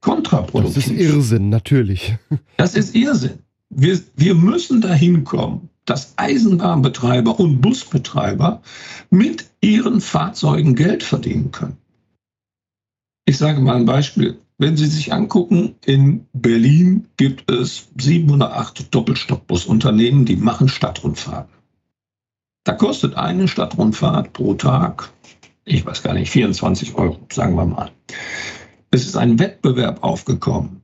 [0.00, 0.74] kontraproduktiv.
[0.76, 2.16] Das ist Irrsinn, natürlich.
[2.56, 3.40] Das ist Irrsinn.
[3.70, 8.62] Wir, wir müssen dahin kommen, dass Eisenbahnbetreiber und Busbetreiber
[9.10, 11.76] mit ihren Fahrzeugen Geld verdienen können.
[13.24, 14.38] Ich sage mal ein Beispiel.
[14.58, 21.59] Wenn Sie sich angucken, in Berlin gibt es sieben oder acht Doppelstockbusunternehmen, die machen Stadtrundfahrten.
[22.64, 25.10] Da kostet eine Stadtrundfahrt pro Tag,
[25.64, 27.90] ich weiß gar nicht, 24 Euro, sagen wir mal.
[28.90, 30.82] Es ist ein Wettbewerb aufgekommen.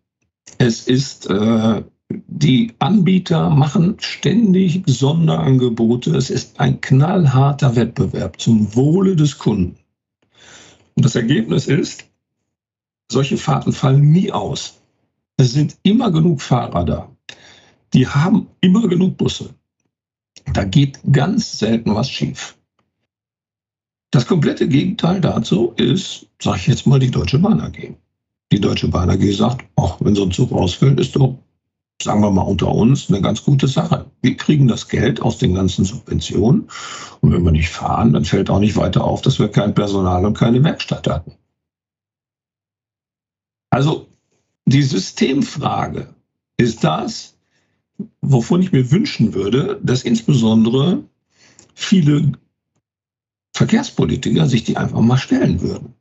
[0.59, 6.16] Es ist, äh, die Anbieter machen ständig Sonderangebote.
[6.16, 9.77] Es ist ein knallharter Wettbewerb zum Wohle des Kunden.
[10.95, 12.07] Und das Ergebnis ist,
[13.11, 14.81] solche Fahrten fallen nie aus.
[15.37, 17.11] Es sind immer genug Fahrer da.
[17.93, 19.55] Die haben immer genug Busse.
[20.53, 22.57] Da geht ganz selten was schief.
[24.11, 27.95] Das komplette Gegenteil dazu ist, sage ich jetzt mal, die Deutsche Bahn AG.
[28.53, 31.37] Die Deutsche Bahn AG sagt, ach, wenn so ein Zug ausfällt, ist doch,
[32.01, 34.07] sagen wir mal unter uns, eine ganz gute Sache.
[34.23, 36.69] Wir kriegen das Geld aus den ganzen Subventionen
[37.21, 40.25] und wenn wir nicht fahren, dann fällt auch nicht weiter auf, dass wir kein Personal
[40.25, 41.33] und keine Werkstatt hatten.
[43.71, 44.07] Also
[44.65, 46.15] die Systemfrage
[46.57, 47.36] ist das,
[48.21, 51.05] wovon ich mir wünschen würde, dass insbesondere
[51.75, 52.33] viele
[53.55, 55.95] Verkehrspolitiker sich die einfach mal stellen würden.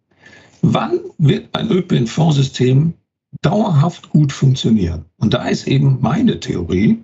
[0.61, 2.93] Wann wird ein ÖPNV-System
[3.41, 5.05] dauerhaft gut funktionieren?
[5.17, 7.03] Und da ist eben meine Theorie,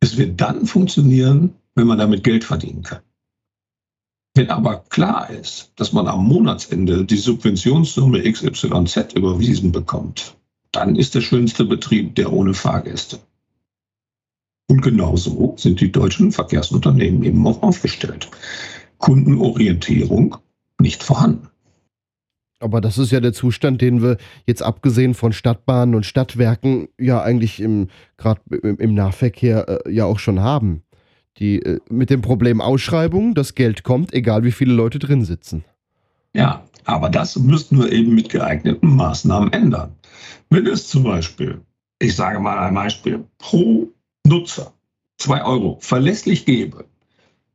[0.00, 3.00] es wird dann funktionieren, wenn man damit Geld verdienen kann.
[4.34, 10.36] Wenn aber klar ist, dass man am Monatsende die Subventionssumme XYZ überwiesen bekommt,
[10.70, 13.18] dann ist der schönste Betrieb der ohne Fahrgäste.
[14.68, 18.28] Und genauso sind die deutschen Verkehrsunternehmen eben auch aufgestellt.
[18.98, 20.36] Kundenorientierung
[20.78, 21.48] nicht vorhanden.
[22.60, 27.22] Aber das ist ja der Zustand, den wir jetzt abgesehen von Stadtbahnen und Stadtwerken ja
[27.22, 30.82] eigentlich im gerade im, Nahverkehr äh, ja auch schon haben.
[31.38, 35.64] Die äh, mit dem Problem Ausschreibung, das Geld kommt, egal wie viele Leute drin sitzen.
[36.34, 39.94] Ja, aber das müssten wir eben mit geeigneten Maßnahmen ändern.
[40.50, 41.60] Wenn es zum Beispiel,
[42.00, 43.88] ich sage mal ein Beispiel, pro
[44.28, 44.72] Nutzer
[45.18, 46.84] 2 Euro verlässlich gebe,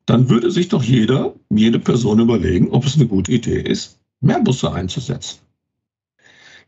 [0.06, 4.42] dann würde sich doch jeder, jede Person überlegen, ob es eine gute Idee ist, mehr
[4.42, 5.40] Busse einzusetzen.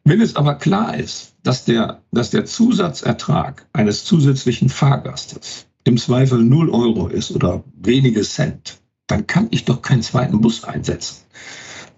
[0.03, 6.43] Wenn es aber klar ist, dass der, dass der Zusatzertrag eines zusätzlichen Fahrgastes im Zweifel
[6.43, 11.17] 0 Euro ist oder wenige Cent, dann kann ich doch keinen zweiten Bus einsetzen.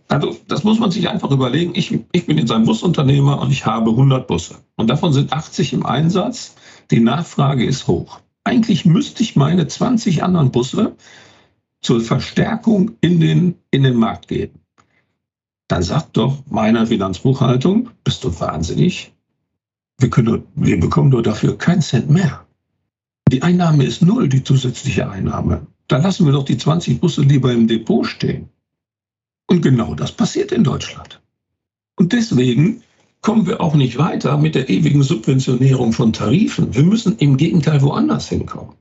[0.08, 1.74] Also das muss man sich einfach überlegen.
[1.76, 4.56] Ich, ich bin jetzt ein Busunternehmer und ich habe 100 Busse.
[4.76, 6.56] Und davon sind 80 im Einsatz.
[6.92, 8.22] Die Nachfrage ist hoch.
[8.44, 10.96] Eigentlich müsste ich meine 20 anderen Busse
[11.82, 14.60] zur Verstärkung in den, in den Markt geben.
[15.68, 19.14] Dann sagt doch meine Finanzbuchhaltung, bist du wahnsinnig?
[20.00, 22.46] Wir, können, wir bekommen nur dafür keinen Cent mehr.
[23.30, 25.68] Die Einnahme ist null, die zusätzliche Einnahme.
[25.90, 28.50] Dann lassen wir doch die 20 Busse lieber im Depot stehen.
[29.48, 31.22] Und genau das passiert in Deutschland.
[31.96, 32.84] Und deswegen
[33.22, 36.76] kommen wir auch nicht weiter mit der ewigen Subventionierung von Tarifen.
[36.76, 38.76] Wir müssen im Gegenteil woanders hinkommen.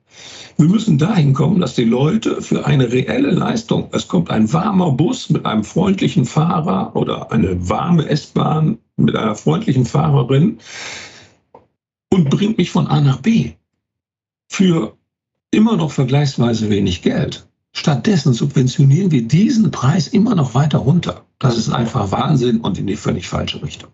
[0.59, 4.91] Wir müssen dahin kommen, dass die Leute für eine reelle Leistung, es kommt ein warmer
[4.91, 10.59] Bus mit einem freundlichen Fahrer oder eine warme S-Bahn mit einer freundlichen Fahrerin
[12.11, 13.53] und bringt mich von A nach B
[14.49, 14.97] für
[15.51, 17.46] immer noch vergleichsweise wenig Geld.
[17.79, 21.27] Stattdessen subventionieren wir diesen Preis immer noch weiter runter.
[21.39, 23.91] Das ist einfach Wahnsinn und in die völlig falsche Richtung.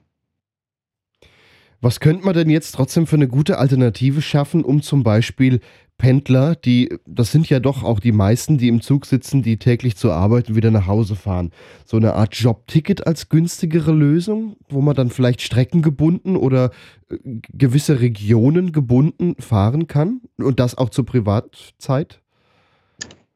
[1.80, 5.58] Was könnte man denn jetzt trotzdem für eine gute Alternative schaffen, um zum Beispiel
[5.98, 9.96] Pendler, die, das sind ja doch auch die meisten, die im Zug sitzen, die täglich
[9.96, 11.50] zur Arbeit wieder nach Hause fahren,
[11.84, 16.70] so eine Art Jobticket als günstigere Lösung, wo man dann vielleicht streckengebunden oder
[17.10, 17.16] äh,
[17.52, 22.21] gewisse Regionen gebunden fahren kann und das auch zur Privatzeit?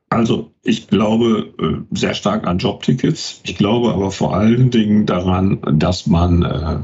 [0.08, 3.40] Also ich glaube äh, sehr stark an Jobtickets.
[3.44, 6.78] Ich glaube aber vor allen Dingen daran, dass man, äh,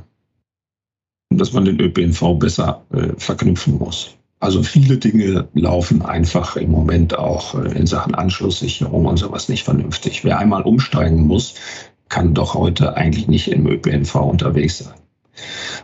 [1.31, 4.17] dass man den ÖPNV besser äh, verknüpfen muss.
[4.41, 10.25] Also viele Dinge laufen einfach im Moment auch in Sachen Anschlusssicherung und sowas nicht vernünftig.
[10.25, 11.55] Wer einmal umsteigen muss,
[12.09, 15.02] kann doch heute eigentlich nicht im ÖPNV unterwegs sein.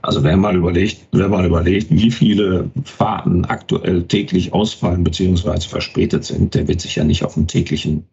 [0.02, 5.60] Also wer mal überlegt, wer mal überlegt, wie viele Fahrten aktuell täglich ausfallen bzw.
[5.60, 8.06] verspätet sind, der wird sich ja nicht auf einen täglichen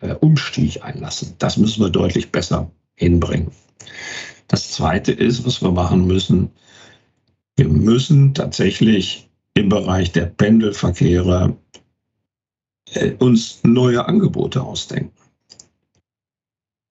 [0.00, 1.34] äh, Umstieg einlassen.
[1.38, 3.50] Das müssen wir deutlich besser hinbringen.
[4.48, 6.50] Das Zweite ist, was wir machen müssen,
[7.56, 11.56] wir müssen tatsächlich im Bereich der Pendelverkehre
[12.92, 15.12] äh, uns neue Angebote ausdenken.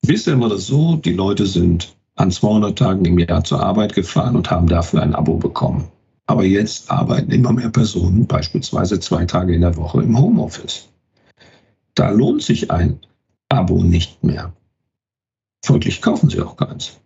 [0.05, 4.36] Bisher war das so, die Leute sind an 200 Tagen im Jahr zur Arbeit gefahren
[4.36, 5.86] und haben dafür ein Abo bekommen.
[6.26, 10.89] Aber jetzt arbeiten immer mehr Personen beispielsweise zwei Tage in der Woche im Homeoffice.
[11.95, 12.99] Da lohnt sich ein
[13.49, 14.53] Abo nicht mehr.
[15.66, 16.99] Folglich kaufen sie auch keins.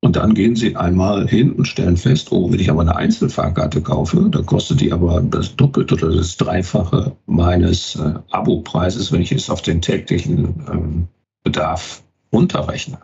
[0.00, 3.82] Und dann gehen sie einmal hin und stellen fest, oh, wenn ich aber eine Einzelfahrkarte
[3.82, 9.30] kaufe, dann kostet die aber das Doppelte oder das Dreifache meines äh, Abo-Preises, wenn ich
[9.30, 11.08] es auf den täglichen ähm,
[11.44, 12.02] Bedarf
[12.32, 12.98] runterrechne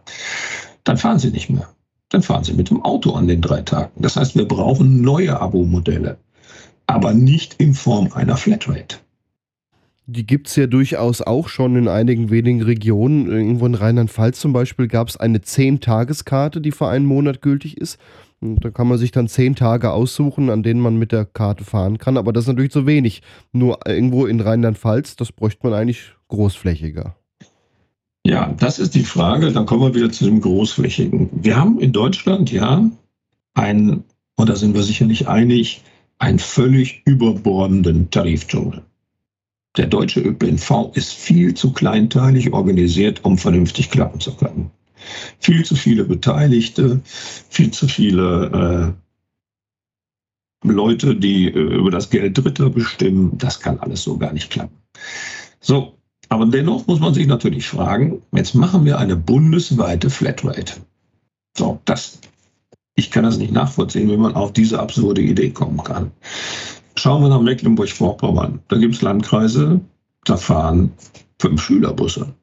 [0.88, 1.68] dann fahren Sie nicht mehr.
[2.08, 3.92] Dann fahren Sie mit dem Auto an den drei Tagen.
[3.96, 6.16] Das heißt, wir brauchen neue Abo-Modelle,
[6.86, 8.96] aber nicht in Form einer Flatrate.
[10.06, 13.30] Die gibt es ja durchaus auch schon in einigen wenigen Regionen.
[13.30, 17.98] Irgendwo in Rheinland-Pfalz zum Beispiel gab es eine 10-Tageskarte, die für einen Monat gültig ist.
[18.40, 21.64] Und da kann man sich dann 10 Tage aussuchen, an denen man mit der Karte
[21.64, 22.16] fahren kann.
[22.16, 23.20] Aber das ist natürlich zu wenig.
[23.52, 27.14] Nur irgendwo in Rheinland-Pfalz, das bräuchte man eigentlich großflächiger.
[28.28, 29.50] Ja, das ist die Frage.
[29.52, 31.30] Dann kommen wir wieder zu dem Großflächigen.
[31.32, 32.90] Wir haben in Deutschland ja
[33.54, 34.04] ein,
[34.36, 35.82] und da sind wir sicherlich einig,
[36.18, 38.82] einen völlig überbordenden Tarifdschungel.
[39.78, 44.72] Der deutsche ÖPNV ist viel zu kleinteilig organisiert, um vernünftig klappen zu können.
[45.38, 48.94] Viel zu viele Beteiligte, viel zu viele
[50.62, 53.38] äh, Leute, die äh, über das Geld Dritter bestimmen.
[53.38, 54.76] Das kann alles so gar nicht klappen.
[55.60, 55.97] So,
[56.28, 60.74] aber dennoch muss man sich natürlich fragen, jetzt machen wir eine bundesweite Flatrate.
[61.56, 62.20] So, das,
[62.94, 66.12] ich kann das nicht nachvollziehen, wie man auf diese absurde Idee kommen kann.
[66.96, 68.60] Schauen wir nach Mecklenburg-Vorpommern.
[68.68, 69.80] Da gibt es Landkreise,
[70.24, 70.92] da fahren
[71.40, 72.34] fünf Schülerbusse.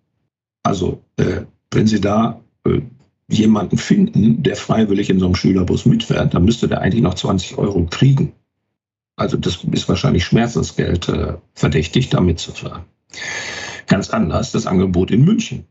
[0.63, 2.81] Also, äh, wenn Sie da äh,
[3.27, 7.57] jemanden finden, der freiwillig in so einem Schülerbus mitfährt, dann müsste der eigentlich noch 20
[7.57, 8.33] Euro kriegen.
[9.15, 12.83] Also das ist wahrscheinlich Schmerzensgeld äh, verdächtig, da mitzufahren.
[13.87, 15.65] Ganz anders das Angebot in München.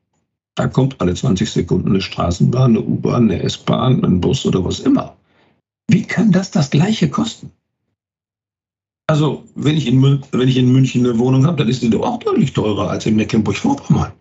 [0.55, 4.81] Da kommt alle 20 Sekunden eine Straßenbahn, eine U-Bahn, eine S-Bahn, ein Bus oder was
[4.81, 5.17] immer.
[5.89, 7.51] Wie kann das das gleiche kosten?
[9.07, 12.03] Also, wenn ich in, wenn ich in München eine Wohnung habe, dann ist die doch
[12.03, 14.13] auch deutlich teurer als in Mecklenburg-Vorpommern.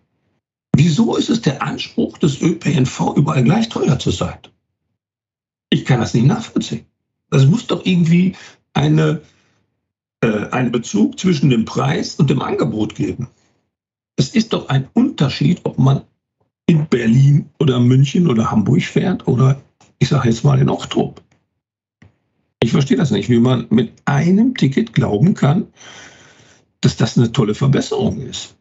[0.75, 4.39] Wieso ist es der Anspruch des ÖPNV, überall gleich teuer zu sein?
[5.69, 6.85] Ich kann das nicht nachvollziehen.
[7.29, 8.35] Es muss doch irgendwie
[8.73, 9.21] eine,
[10.21, 13.27] äh, einen Bezug zwischen dem Preis und dem Angebot geben.
[14.15, 16.01] Es ist doch ein Unterschied, ob man
[16.65, 19.61] in Berlin oder München oder Hamburg fährt oder
[19.99, 21.21] ich sage jetzt mal in Ochtrup.
[22.61, 25.67] Ich verstehe das nicht, wie man mit einem Ticket glauben kann,
[26.81, 28.55] dass das eine tolle Verbesserung ist.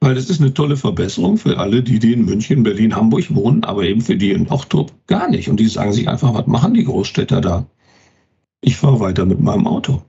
[0.00, 3.64] Weil das ist eine tolle Verbesserung für alle, die, die in München, Berlin, Hamburg wohnen,
[3.64, 5.48] aber eben für die in Ochtrup gar nicht.
[5.48, 7.66] Und die sagen sich einfach, was machen die Großstädter da?
[8.60, 10.02] Ich fahre weiter mit meinem Auto.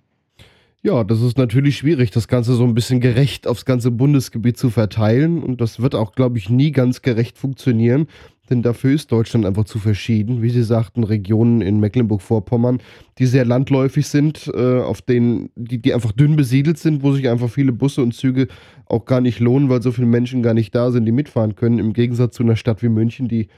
[0.82, 4.70] Ja, das ist natürlich schwierig, das Ganze so ein bisschen gerecht aufs ganze Bundesgebiet zu
[4.70, 5.44] verteilen.
[5.44, 8.08] Und das wird auch, glaube ich, nie ganz gerecht funktionieren.
[8.50, 10.42] Denn dafür ist Deutschland einfach zu verschieden.
[10.42, 12.80] Wie Sie sagten, Regionen in Mecklenburg-Vorpommern,
[13.18, 17.28] die sehr landläufig sind, äh, auf denen, die, die einfach dünn besiedelt sind, wo sich
[17.30, 18.48] einfach viele Busse und Züge
[18.86, 21.78] auch gar nicht lohnen, weil so viele Menschen gar nicht da sind, die mitfahren können.
[21.78, 23.50] Im Gegensatz zu einer Stadt wie München, die,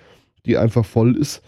[0.47, 1.43] die einfach voll ist.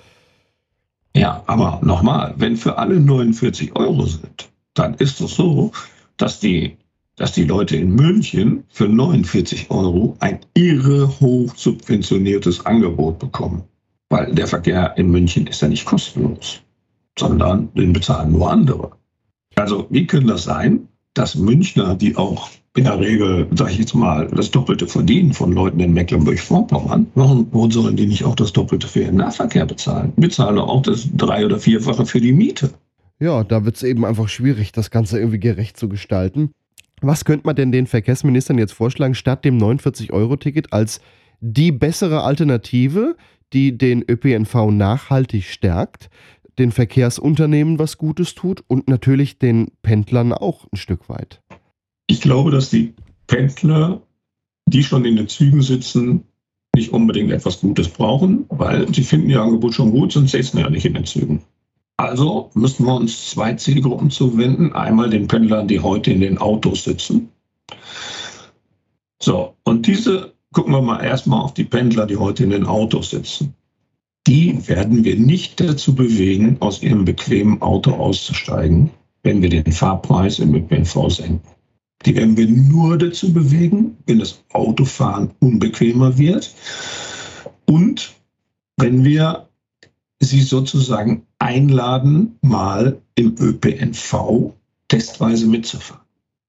[1.16, 5.72] Ja, aber nochmal, wenn für alle 49 Euro sind, dann ist es so,
[6.18, 6.78] dass die,
[7.16, 13.64] dass die Leute in München für 49 Euro ein irre hoch subventioniertes Angebot bekommen.
[14.10, 16.62] Weil der Verkehr in München ist ja nicht kostenlos,
[17.18, 18.92] sondern den bezahlen nur andere.
[19.56, 23.94] Also wie kann das sein, dass Münchner, die auch in der Regel, sage ich jetzt
[23.94, 28.52] mal, das Doppelte verdienen von Leuten in Mecklenburg-Vorpommern, warum, warum sollen die nicht auch das
[28.52, 30.12] Doppelte für ihren Nahverkehr bezahlen?
[30.16, 32.72] Bezahlen auch das drei- oder vierfache für die Miete.
[33.24, 36.52] Ja, da wird es eben einfach schwierig, das Ganze irgendwie gerecht zu gestalten.
[37.00, 41.00] Was könnte man denn den Verkehrsministern jetzt vorschlagen, statt dem 49-Euro-Ticket als
[41.40, 43.16] die bessere Alternative,
[43.54, 46.10] die den ÖPNV nachhaltig stärkt,
[46.60, 51.42] den Verkehrsunternehmen was Gutes tut und natürlich den Pendlern auch ein Stück weit?
[52.08, 52.94] Ich glaube, dass die
[53.28, 54.02] Pendler,
[54.66, 56.26] die schon in den Zügen sitzen,
[56.76, 60.70] nicht unbedingt etwas Gutes brauchen, weil sie finden ihr Angebot schon gut, sonst sitzen ja
[60.70, 61.42] nicht in den Zügen.
[62.04, 64.74] Also müssen wir uns zwei Zielgruppen zuwenden.
[64.74, 67.30] Einmal den Pendlern, die heute in den Autos sitzen.
[69.22, 73.12] So, und diese gucken wir mal erstmal auf die Pendler, die heute in den Autos
[73.12, 73.54] sitzen.
[74.28, 78.90] Die werden wir nicht dazu bewegen, aus ihrem bequemen Auto auszusteigen,
[79.24, 81.48] wenn wir den Fahrpreis im ÖPNV senken.
[82.06, 86.54] Die werden wir nur dazu bewegen, wenn das Autofahren unbequemer wird
[87.66, 88.14] und
[88.76, 89.48] wenn wir
[90.20, 94.54] sie sozusagen einladen, mal im ÖPNV
[94.88, 96.02] testweise mitzufahren.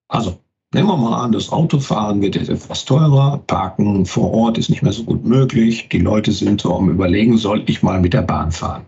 [0.09, 0.39] Also
[0.73, 4.83] nehmen wir mal an, das Autofahren wird jetzt etwas teurer, Parken vor Ort ist nicht
[4.83, 8.23] mehr so gut möglich, die Leute sind so am Überlegen, soll ich mal mit der
[8.23, 8.85] Bahn fahren?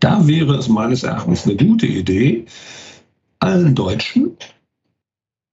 [0.00, 2.44] Da wäre es meines Erachtens eine gute Idee,
[3.38, 4.36] allen Deutschen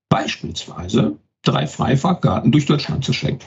[0.10, 3.46] beispielsweise drei Freifahrtkarten durch Deutschland zu schenken.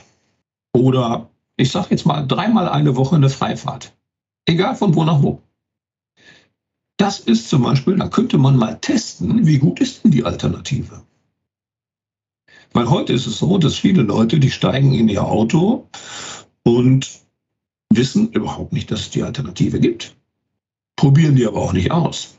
[0.75, 3.95] Oder ich sage jetzt mal dreimal eine Woche eine Freifahrt.
[4.47, 5.41] Egal von wo nach wo.
[6.97, 11.03] Das ist zum Beispiel, da könnte man mal testen, wie gut ist denn die Alternative.
[12.73, 15.89] Weil heute ist es so, dass viele Leute, die steigen in ihr Auto
[16.63, 17.09] und
[17.91, 20.17] wissen überhaupt nicht, dass es die Alternative gibt.
[20.97, 22.39] Probieren die aber auch nicht aus.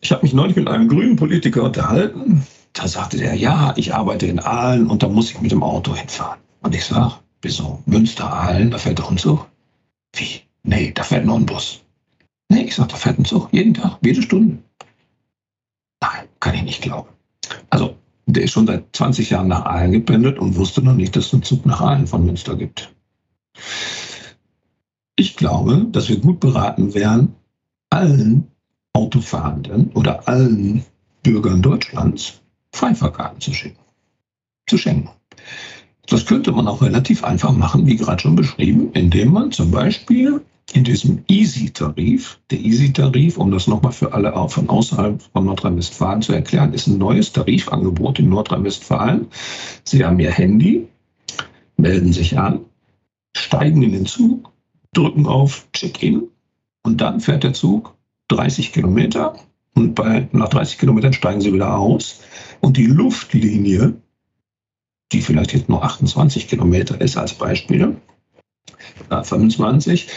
[0.00, 2.46] Ich habe mich neulich mit einem grünen Politiker unterhalten.
[2.74, 5.94] Da sagte der, ja, ich arbeite in Aalen und da muss ich mit dem Auto
[5.94, 6.38] hinfahren.
[6.60, 7.82] Und ich sage, wieso?
[7.86, 9.48] Münster, Aalen, da fährt doch ein Zug.
[10.14, 10.42] Wie?
[10.62, 11.80] Nee, da fährt nur ein Bus.
[12.48, 13.48] Nee, ich sage, da fährt ein Zug.
[13.52, 14.58] Jeden Tag, jede Stunde.
[16.00, 17.08] Nein, kann ich nicht glauben.
[17.70, 21.26] Also, der ist schon seit 20 Jahren nach Aalen gependelt und wusste noch nicht, dass
[21.26, 22.92] es einen Zug nach Aalen von Münster gibt.
[25.16, 27.34] Ich glaube, dass wir gut beraten wären,
[27.90, 28.48] allen
[28.92, 30.84] Autofahrenden oder allen
[31.22, 32.40] Bürgern Deutschlands
[32.72, 33.82] Freifahrkarten zu schicken,
[34.66, 35.10] zu schenken.
[36.06, 40.42] Das könnte man auch relativ einfach machen, wie gerade schon beschrieben, indem man zum Beispiel
[40.72, 46.22] in diesem Easy-Tarif, der Easy-Tarif, um das nochmal für alle auch von außerhalb von Nordrhein-Westfalen
[46.22, 49.28] zu erklären, ist ein neues Tarifangebot in Nordrhein-Westfalen.
[49.84, 50.88] Sie haben Ihr Handy,
[51.76, 52.60] melden sich an,
[53.36, 54.52] steigen in den Zug,
[54.92, 56.24] drücken auf Check-in
[56.82, 57.96] und dann fährt der Zug
[58.28, 59.36] 30 Kilometer
[59.74, 62.20] und bei, nach 30 Kilometern steigen sie wieder aus.
[62.60, 63.94] Und die Luftlinie,
[65.12, 67.96] die vielleicht jetzt nur 28 Kilometer ist als Beispiel,
[69.22, 70.08] 25,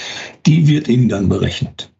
[0.45, 1.91] die wird Ihnen dann berechnet.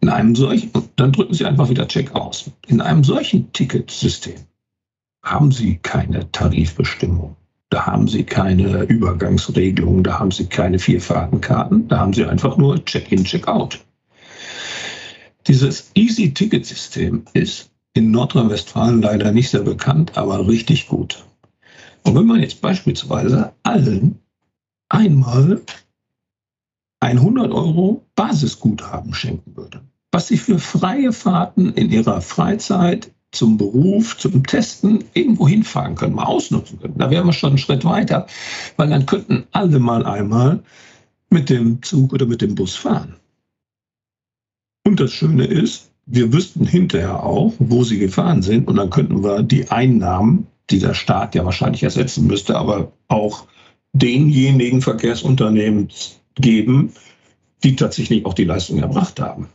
[0.00, 2.50] In einem solchen, dann drücken Sie einfach wieder Check aus.
[2.66, 4.34] In einem solchen Ticketsystem
[5.22, 7.36] haben Sie keine Tarifbestimmung.
[7.70, 12.84] Da haben Sie keine Übergangsregelung, da haben Sie keine Vierfahrtenkarten, da haben Sie einfach nur
[12.84, 13.80] Check-in, Check-out.
[15.46, 21.24] Dieses Easy-Ticket-System ist in Nordrhein-Westfalen leider nicht sehr bekannt, aber richtig gut.
[22.02, 24.20] Und wenn man jetzt beispielsweise allen
[24.94, 25.62] einmal
[27.00, 29.82] ein 100 Euro Basisguthaben schenken würde,
[30.12, 36.14] was sie für freie Fahrten in ihrer Freizeit zum Beruf, zum Testen irgendwo hinfahren können,
[36.14, 36.98] mal ausnutzen können.
[36.98, 38.26] Da wären wir schon einen Schritt weiter,
[38.76, 40.62] weil dann könnten alle mal einmal
[41.30, 43.16] mit dem Zug oder mit dem Bus fahren.
[44.86, 49.24] Und das Schöne ist, wir wüssten hinterher auch, wo sie gefahren sind und dann könnten
[49.24, 53.46] wir die Einnahmen, die der Staat ja wahrscheinlich ersetzen müsste, aber auch
[53.94, 55.88] denjenigen Verkehrsunternehmen
[56.34, 56.92] geben,
[57.62, 59.48] die tatsächlich auch die Leistung erbracht haben.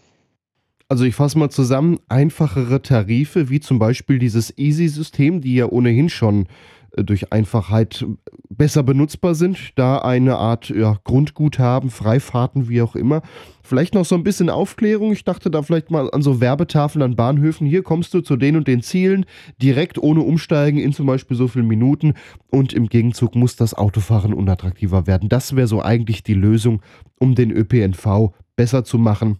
[0.87, 6.09] Also ich fasse mal zusammen, einfachere Tarife, wie zum Beispiel dieses Easy-System, die ja ohnehin
[6.09, 6.47] schon
[6.95, 8.05] durch Einfachheit
[8.49, 13.21] besser benutzbar sind, da eine Art ja, Grundguthaben, Freifahrten, wie auch immer.
[13.63, 15.11] Vielleicht noch so ein bisschen Aufklärung.
[15.11, 17.67] Ich dachte da vielleicht mal an so Werbetafeln an Bahnhöfen.
[17.67, 19.25] Hier kommst du zu den und den Zielen,
[19.61, 22.15] direkt ohne Umsteigen in zum Beispiel so viele Minuten.
[22.51, 25.29] Und im Gegenzug muss das Autofahren unattraktiver werden.
[25.29, 26.81] Das wäre so eigentlich die Lösung,
[27.19, 29.39] um den ÖPNV besser zu machen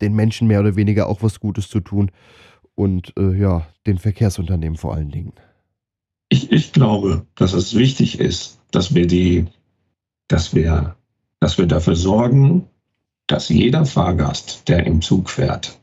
[0.00, 2.10] den Menschen mehr oder weniger auch was Gutes zu tun
[2.74, 5.32] und äh, ja, den Verkehrsunternehmen vor allen Dingen.
[6.32, 9.48] Ich, ich glaube, dass es wichtig ist, dass wir die,
[10.28, 10.96] dass wir,
[11.40, 12.70] dass wir dafür sorgen,
[13.26, 15.78] dass jeder Fahrgast, der im Zug fährt,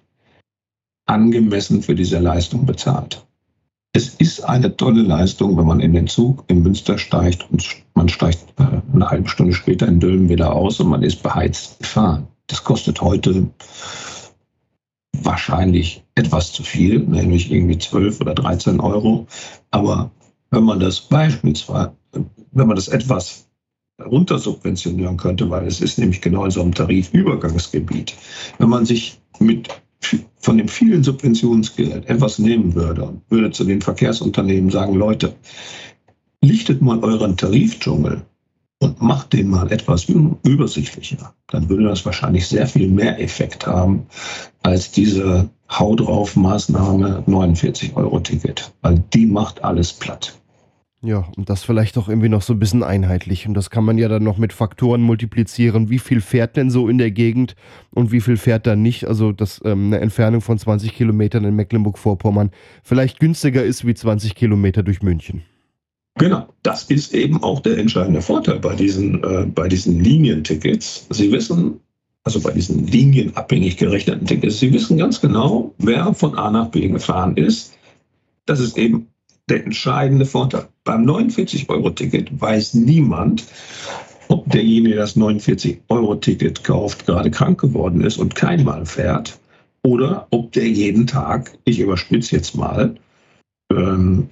[1.05, 3.27] angemessen für diese Leistung bezahlt.
[3.93, 8.09] Es ist eine tolle Leistung, wenn man in den Zug in Münster steigt und man
[8.09, 12.27] steigt äh, eine halbe Stunde später in Dülmen wieder aus und man ist beheizt gefahren.
[12.47, 13.51] Das kostet heute
[15.13, 19.27] wahrscheinlich etwas zu viel, nämlich irgendwie 12 oder 13 Euro.
[19.69, 20.09] Aber
[20.51, 21.93] wenn man das beispielsweise,
[22.51, 23.47] wenn man das etwas
[24.03, 28.15] runtersubventionieren könnte, weil es ist nämlich genau in so einem Tarifübergangsgebiet,
[28.57, 29.69] wenn man sich mit
[30.37, 35.35] von dem vielen Subventionsgeld etwas nehmen würde und würde zu den Verkehrsunternehmen sagen, Leute,
[36.41, 38.25] lichtet mal euren Tarifdschungel
[38.79, 44.07] und macht den mal etwas übersichtlicher, dann würde das wahrscheinlich sehr viel mehr Effekt haben
[44.63, 50.39] als diese Hau drauf Maßnahme 49 Euro Ticket, weil die macht alles platt.
[51.01, 53.47] Ja, und das vielleicht auch irgendwie noch so ein bisschen einheitlich.
[53.47, 55.89] Und das kann man ja dann noch mit Faktoren multiplizieren.
[55.89, 57.55] Wie viel fährt denn so in der Gegend
[57.91, 59.05] und wie viel fährt da nicht?
[59.07, 62.51] Also, dass ähm, eine Entfernung von 20 Kilometern in Mecklenburg-Vorpommern
[62.83, 65.43] vielleicht günstiger ist wie 20 Kilometer durch München.
[66.19, 71.07] Genau, das ist eben auch der entscheidende Vorteil bei diesen, äh, bei diesen Linientickets.
[71.09, 71.79] Sie wissen,
[72.25, 76.89] also bei diesen linienabhängig gerechneten Tickets, Sie wissen ganz genau, wer von A nach B
[76.89, 77.73] gefahren ist.
[78.45, 79.07] Das ist eben
[79.47, 80.67] der entscheidende Vorteil.
[80.83, 83.45] Beim 49-Euro-Ticket weiß niemand,
[84.27, 89.39] ob derjenige, der das 49-Euro-Ticket kauft, gerade krank geworden ist und keinmal fährt
[89.83, 92.95] oder ob der jeden Tag, ich überspitze jetzt mal,
[93.71, 94.27] ähm,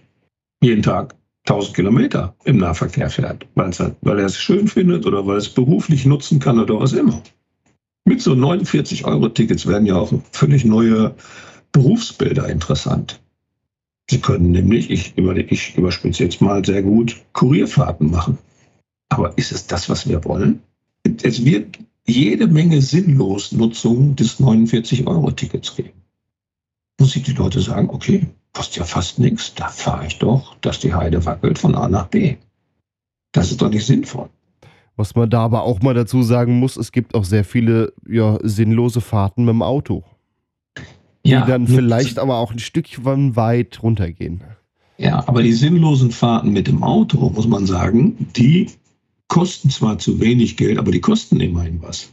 [0.62, 1.16] jeden Tag
[1.50, 5.50] 1000 Kilometer im Nahverkehr fährt, halt, weil er es schön findet oder weil er es
[5.50, 7.22] beruflich nutzen kann oder was immer.
[8.06, 11.16] Mit so 49-Euro-Tickets werden ja auch völlig neue
[11.72, 13.22] Berufsbilder interessant.
[14.10, 18.38] Sie können nämlich, ich, über, ich überspitze jetzt mal sehr gut, Kurierfahrten machen.
[19.10, 20.62] Aber ist es das, was wir wollen?
[21.24, 26.02] Es wird jede Menge Sinnlosnutzung des 49-Euro-Tickets geben.
[27.00, 28.28] Muss ich die Leute sagen, okay,
[28.58, 29.54] kostet ja fast nichts.
[29.54, 32.38] Da fahre ich doch, dass die Heide wackelt von A nach B.
[33.32, 34.30] Das ist doch nicht sinnvoll.
[34.96, 38.40] Was man da aber auch mal dazu sagen muss, es gibt auch sehr viele ja,
[38.42, 40.04] sinnlose Fahrten mit dem Auto.
[41.24, 44.42] Die ja, dann vielleicht aber auch ein Stückchen weit runtergehen.
[44.98, 48.72] Ja, aber die sinnlosen Fahrten mit dem Auto, muss man sagen, die
[49.28, 52.12] kosten zwar zu wenig Geld, aber die kosten immerhin was.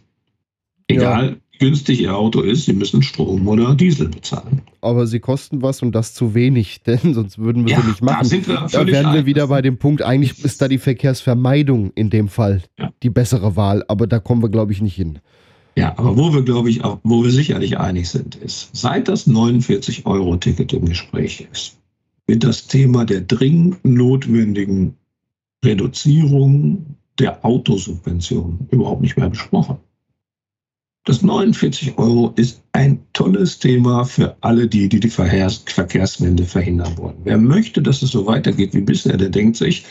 [0.89, 4.61] Egal, günstig Ihr Auto ist, Sie müssen Strom oder Diesel bezahlen.
[4.83, 8.03] Aber sie kosten was und das zu wenig, denn sonst würden wir ja, sie nicht
[8.03, 8.19] machen.
[8.21, 11.91] Da, sind wir da wären wir wieder bei dem Punkt, eigentlich ist da die Verkehrsvermeidung
[11.95, 12.93] in dem Fall ja.
[13.03, 15.21] die bessere Wahl, aber da kommen wir, glaube ich, nicht hin.
[15.77, 19.27] Ja, aber wo wir, glaube ich, auch, wo wir sicherlich einig sind, ist, seit das
[19.27, 21.79] 49-Euro-Ticket im Gespräch ist,
[22.27, 24.97] wird das Thema der dringend notwendigen
[25.65, 29.79] Reduzierung der Autosubvention überhaupt nicht mehr besprochen.
[31.05, 37.19] Das 49 Euro ist ein tolles Thema für alle die, die die Verkehrswende verhindern wollen.
[37.25, 39.85] Wer möchte, dass es so weitergeht wie bisher, der denkt sich,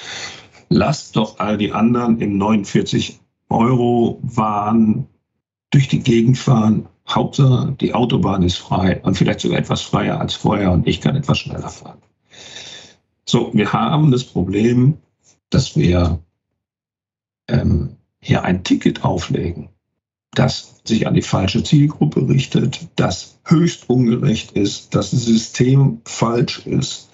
[0.70, 5.08] lasst doch all die anderen im 49 Euro Wahn
[5.70, 6.88] durch die Gegend fahren.
[7.08, 11.16] Hauptsache, die Autobahn ist frei und vielleicht sogar etwas freier als vorher und ich kann
[11.16, 12.00] etwas schneller fahren.
[13.26, 14.98] So, wir haben das Problem,
[15.52, 16.20] dass wir
[17.48, 19.70] ähm, hier ein Ticket auflegen
[20.36, 27.10] das sich an die falsche Zielgruppe richtet, das höchst ungerecht ist, das System falsch ist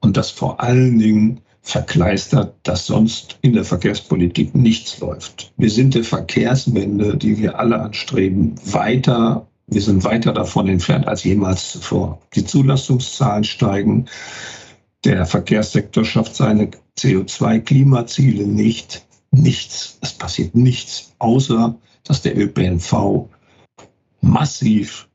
[0.00, 5.52] und das vor allen Dingen verkleistert, dass sonst in der Verkehrspolitik nichts läuft.
[5.56, 9.46] Wir sind der Verkehrswende, die wir alle anstreben, weiter.
[9.68, 12.20] Wir sind weiter davon entfernt als jemals zuvor.
[12.34, 14.06] Die Zulassungszahlen steigen.
[15.04, 19.04] Der Verkehrssektor schafft seine CO2-Klimaziele nicht.
[19.30, 19.98] nichts.
[20.02, 21.76] Es passiert nichts, außer
[22.12, 23.30] dass der ÖPNV
[24.20, 25.08] massiv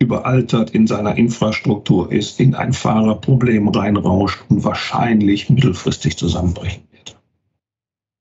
[0.00, 7.16] überaltert in seiner Infrastruktur ist, in ein Fahrerproblem reinrauscht und wahrscheinlich mittelfristig zusammenbrechen wird.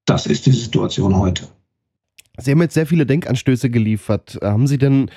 [0.05, 1.47] Das ist die Situation heute.
[2.37, 4.37] Sie haben jetzt sehr viele Denkanstöße geliefert.
[4.43, 5.09] Haben Sie denn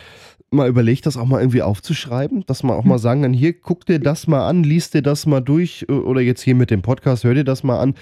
[0.51, 2.47] mal überlegt, das auch mal irgendwie aufzuschreiben?
[2.47, 5.27] Dass man auch mal sagen kann, hier, guck dir das mal an, liest dir das
[5.27, 7.95] mal durch oder jetzt hier mit dem Podcast, hör dir das mal an,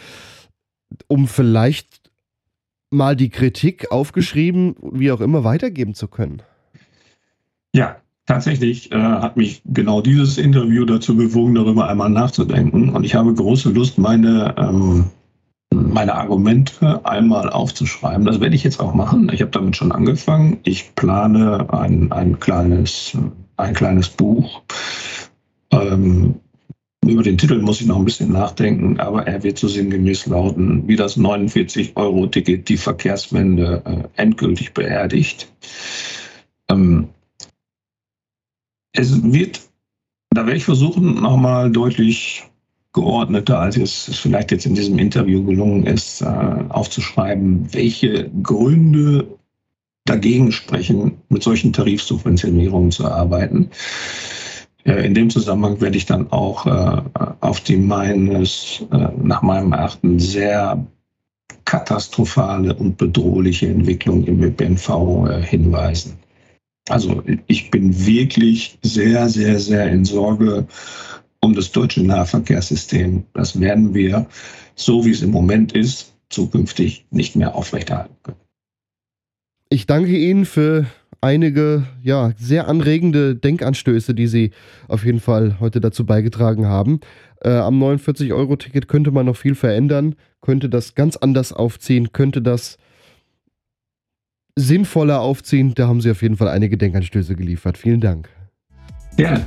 [1.09, 2.04] um vielleicht
[2.95, 6.43] mal die Kritik aufgeschrieben, wie auch immer, weitergeben zu können.
[7.75, 12.91] Ja, tatsächlich äh, hat mich genau dieses Interview dazu bewogen, darüber einmal nachzudenken.
[12.91, 15.07] Und ich habe große Lust, meine, ähm,
[15.73, 18.25] meine Argumente einmal aufzuschreiben.
[18.25, 19.31] Das werde ich jetzt auch machen.
[19.33, 20.59] Ich habe damit schon angefangen.
[20.63, 23.17] Ich plane ein, ein, kleines,
[23.57, 24.63] ein kleines Buch.
[25.73, 26.37] Ähm,
[27.09, 30.87] über den Titel muss ich noch ein bisschen nachdenken, aber er wird so sinngemäß lauten,
[30.87, 35.53] wie das 49-Euro-Ticket die Verkehrswende äh, endgültig beerdigt.
[36.71, 37.09] Ähm,
[38.93, 39.61] es wird,
[40.31, 42.45] da werde ich versuchen, nochmal deutlich
[42.93, 46.27] geordneter, als es vielleicht jetzt in diesem Interview gelungen ist, äh,
[46.69, 49.27] aufzuschreiben, welche Gründe
[50.05, 53.71] dagegen sprechen, mit solchen Tarifsubventionierungen zu arbeiten.
[54.85, 57.03] Äh, in dem Zusammenhang werde ich dann auch äh,
[57.41, 60.87] auf die meines, äh, nach meinem Erachten sehr
[61.65, 66.19] katastrophale und bedrohliche Entwicklung im ÖPNV hinweisen.
[66.91, 70.67] Also ich bin wirklich sehr, sehr, sehr in Sorge
[71.41, 73.25] um das deutsche Nahverkehrssystem.
[73.33, 74.27] Das werden wir,
[74.75, 78.41] so wie es im Moment ist, zukünftig nicht mehr aufrechterhalten können.
[79.71, 80.87] Ich danke Ihnen für
[81.25, 84.51] einige ja, sehr anregende Denkanstöße, die Sie
[84.89, 87.01] auf jeden Fall heute dazu beigetragen haben.
[87.41, 92.77] Äh, am 49-Euro-Ticket könnte man noch viel verändern, könnte das ganz anders aufziehen, könnte das
[94.55, 95.73] sinnvoller aufziehen.
[95.75, 97.79] Da haben Sie auf jeden Fall einige Denkanstöße geliefert.
[97.79, 98.29] Vielen Dank.
[99.17, 99.41] Ja.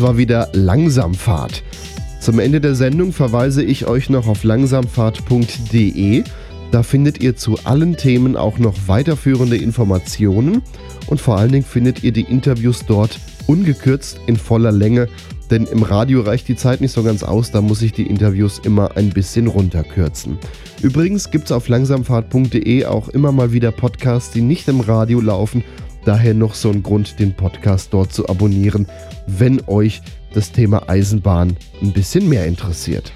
[0.00, 1.62] War wieder Langsamfahrt.
[2.20, 6.24] Zum Ende der Sendung verweise ich euch noch auf langsamfahrt.de.
[6.70, 10.62] Da findet ihr zu allen Themen auch noch weiterführende Informationen
[11.08, 15.08] und vor allen Dingen findet ihr die Interviews dort ungekürzt in voller Länge,
[15.50, 18.60] denn im Radio reicht die Zeit nicht so ganz aus, da muss ich die Interviews
[18.64, 20.38] immer ein bisschen runterkürzen.
[20.80, 25.64] Übrigens gibt es auf langsamfahrt.de auch immer mal wieder Podcasts, die nicht im Radio laufen
[26.04, 28.86] Daher noch so ein Grund, den Podcast dort zu abonnieren,
[29.26, 30.00] wenn euch
[30.32, 33.12] das Thema Eisenbahn ein bisschen mehr interessiert.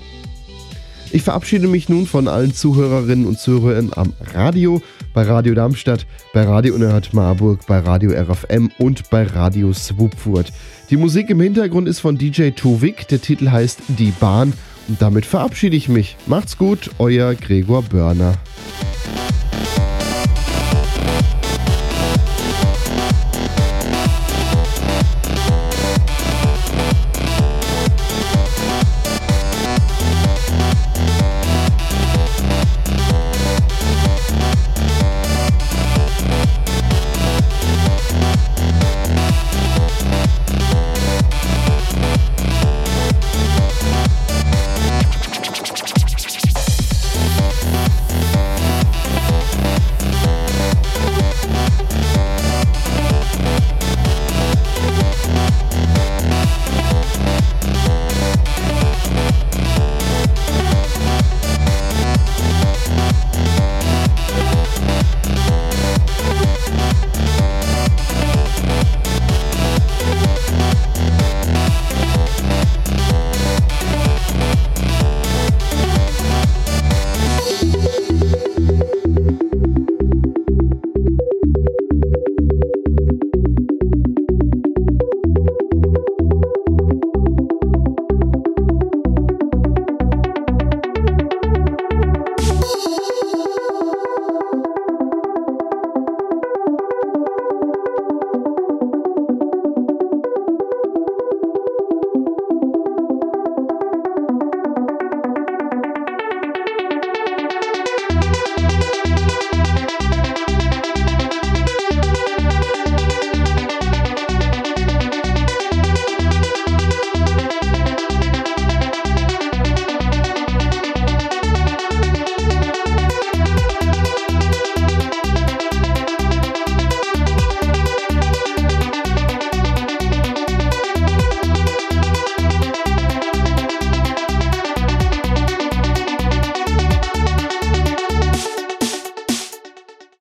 [1.14, 4.82] Ich verabschiede mich nun von allen Zuhörerinnen und Zuhörern am Radio,
[5.12, 10.52] bei Radio Darmstadt, bei Radio Unerhört Marburg, bei Radio RFM und bei Radio Swoopfurt.
[10.90, 14.52] Die Musik im Hintergrund ist von DJ Tuvik, der Titel heißt Die Bahn
[14.88, 16.16] und damit verabschiede ich mich.
[16.26, 18.34] Macht's gut, euer Gregor Börner.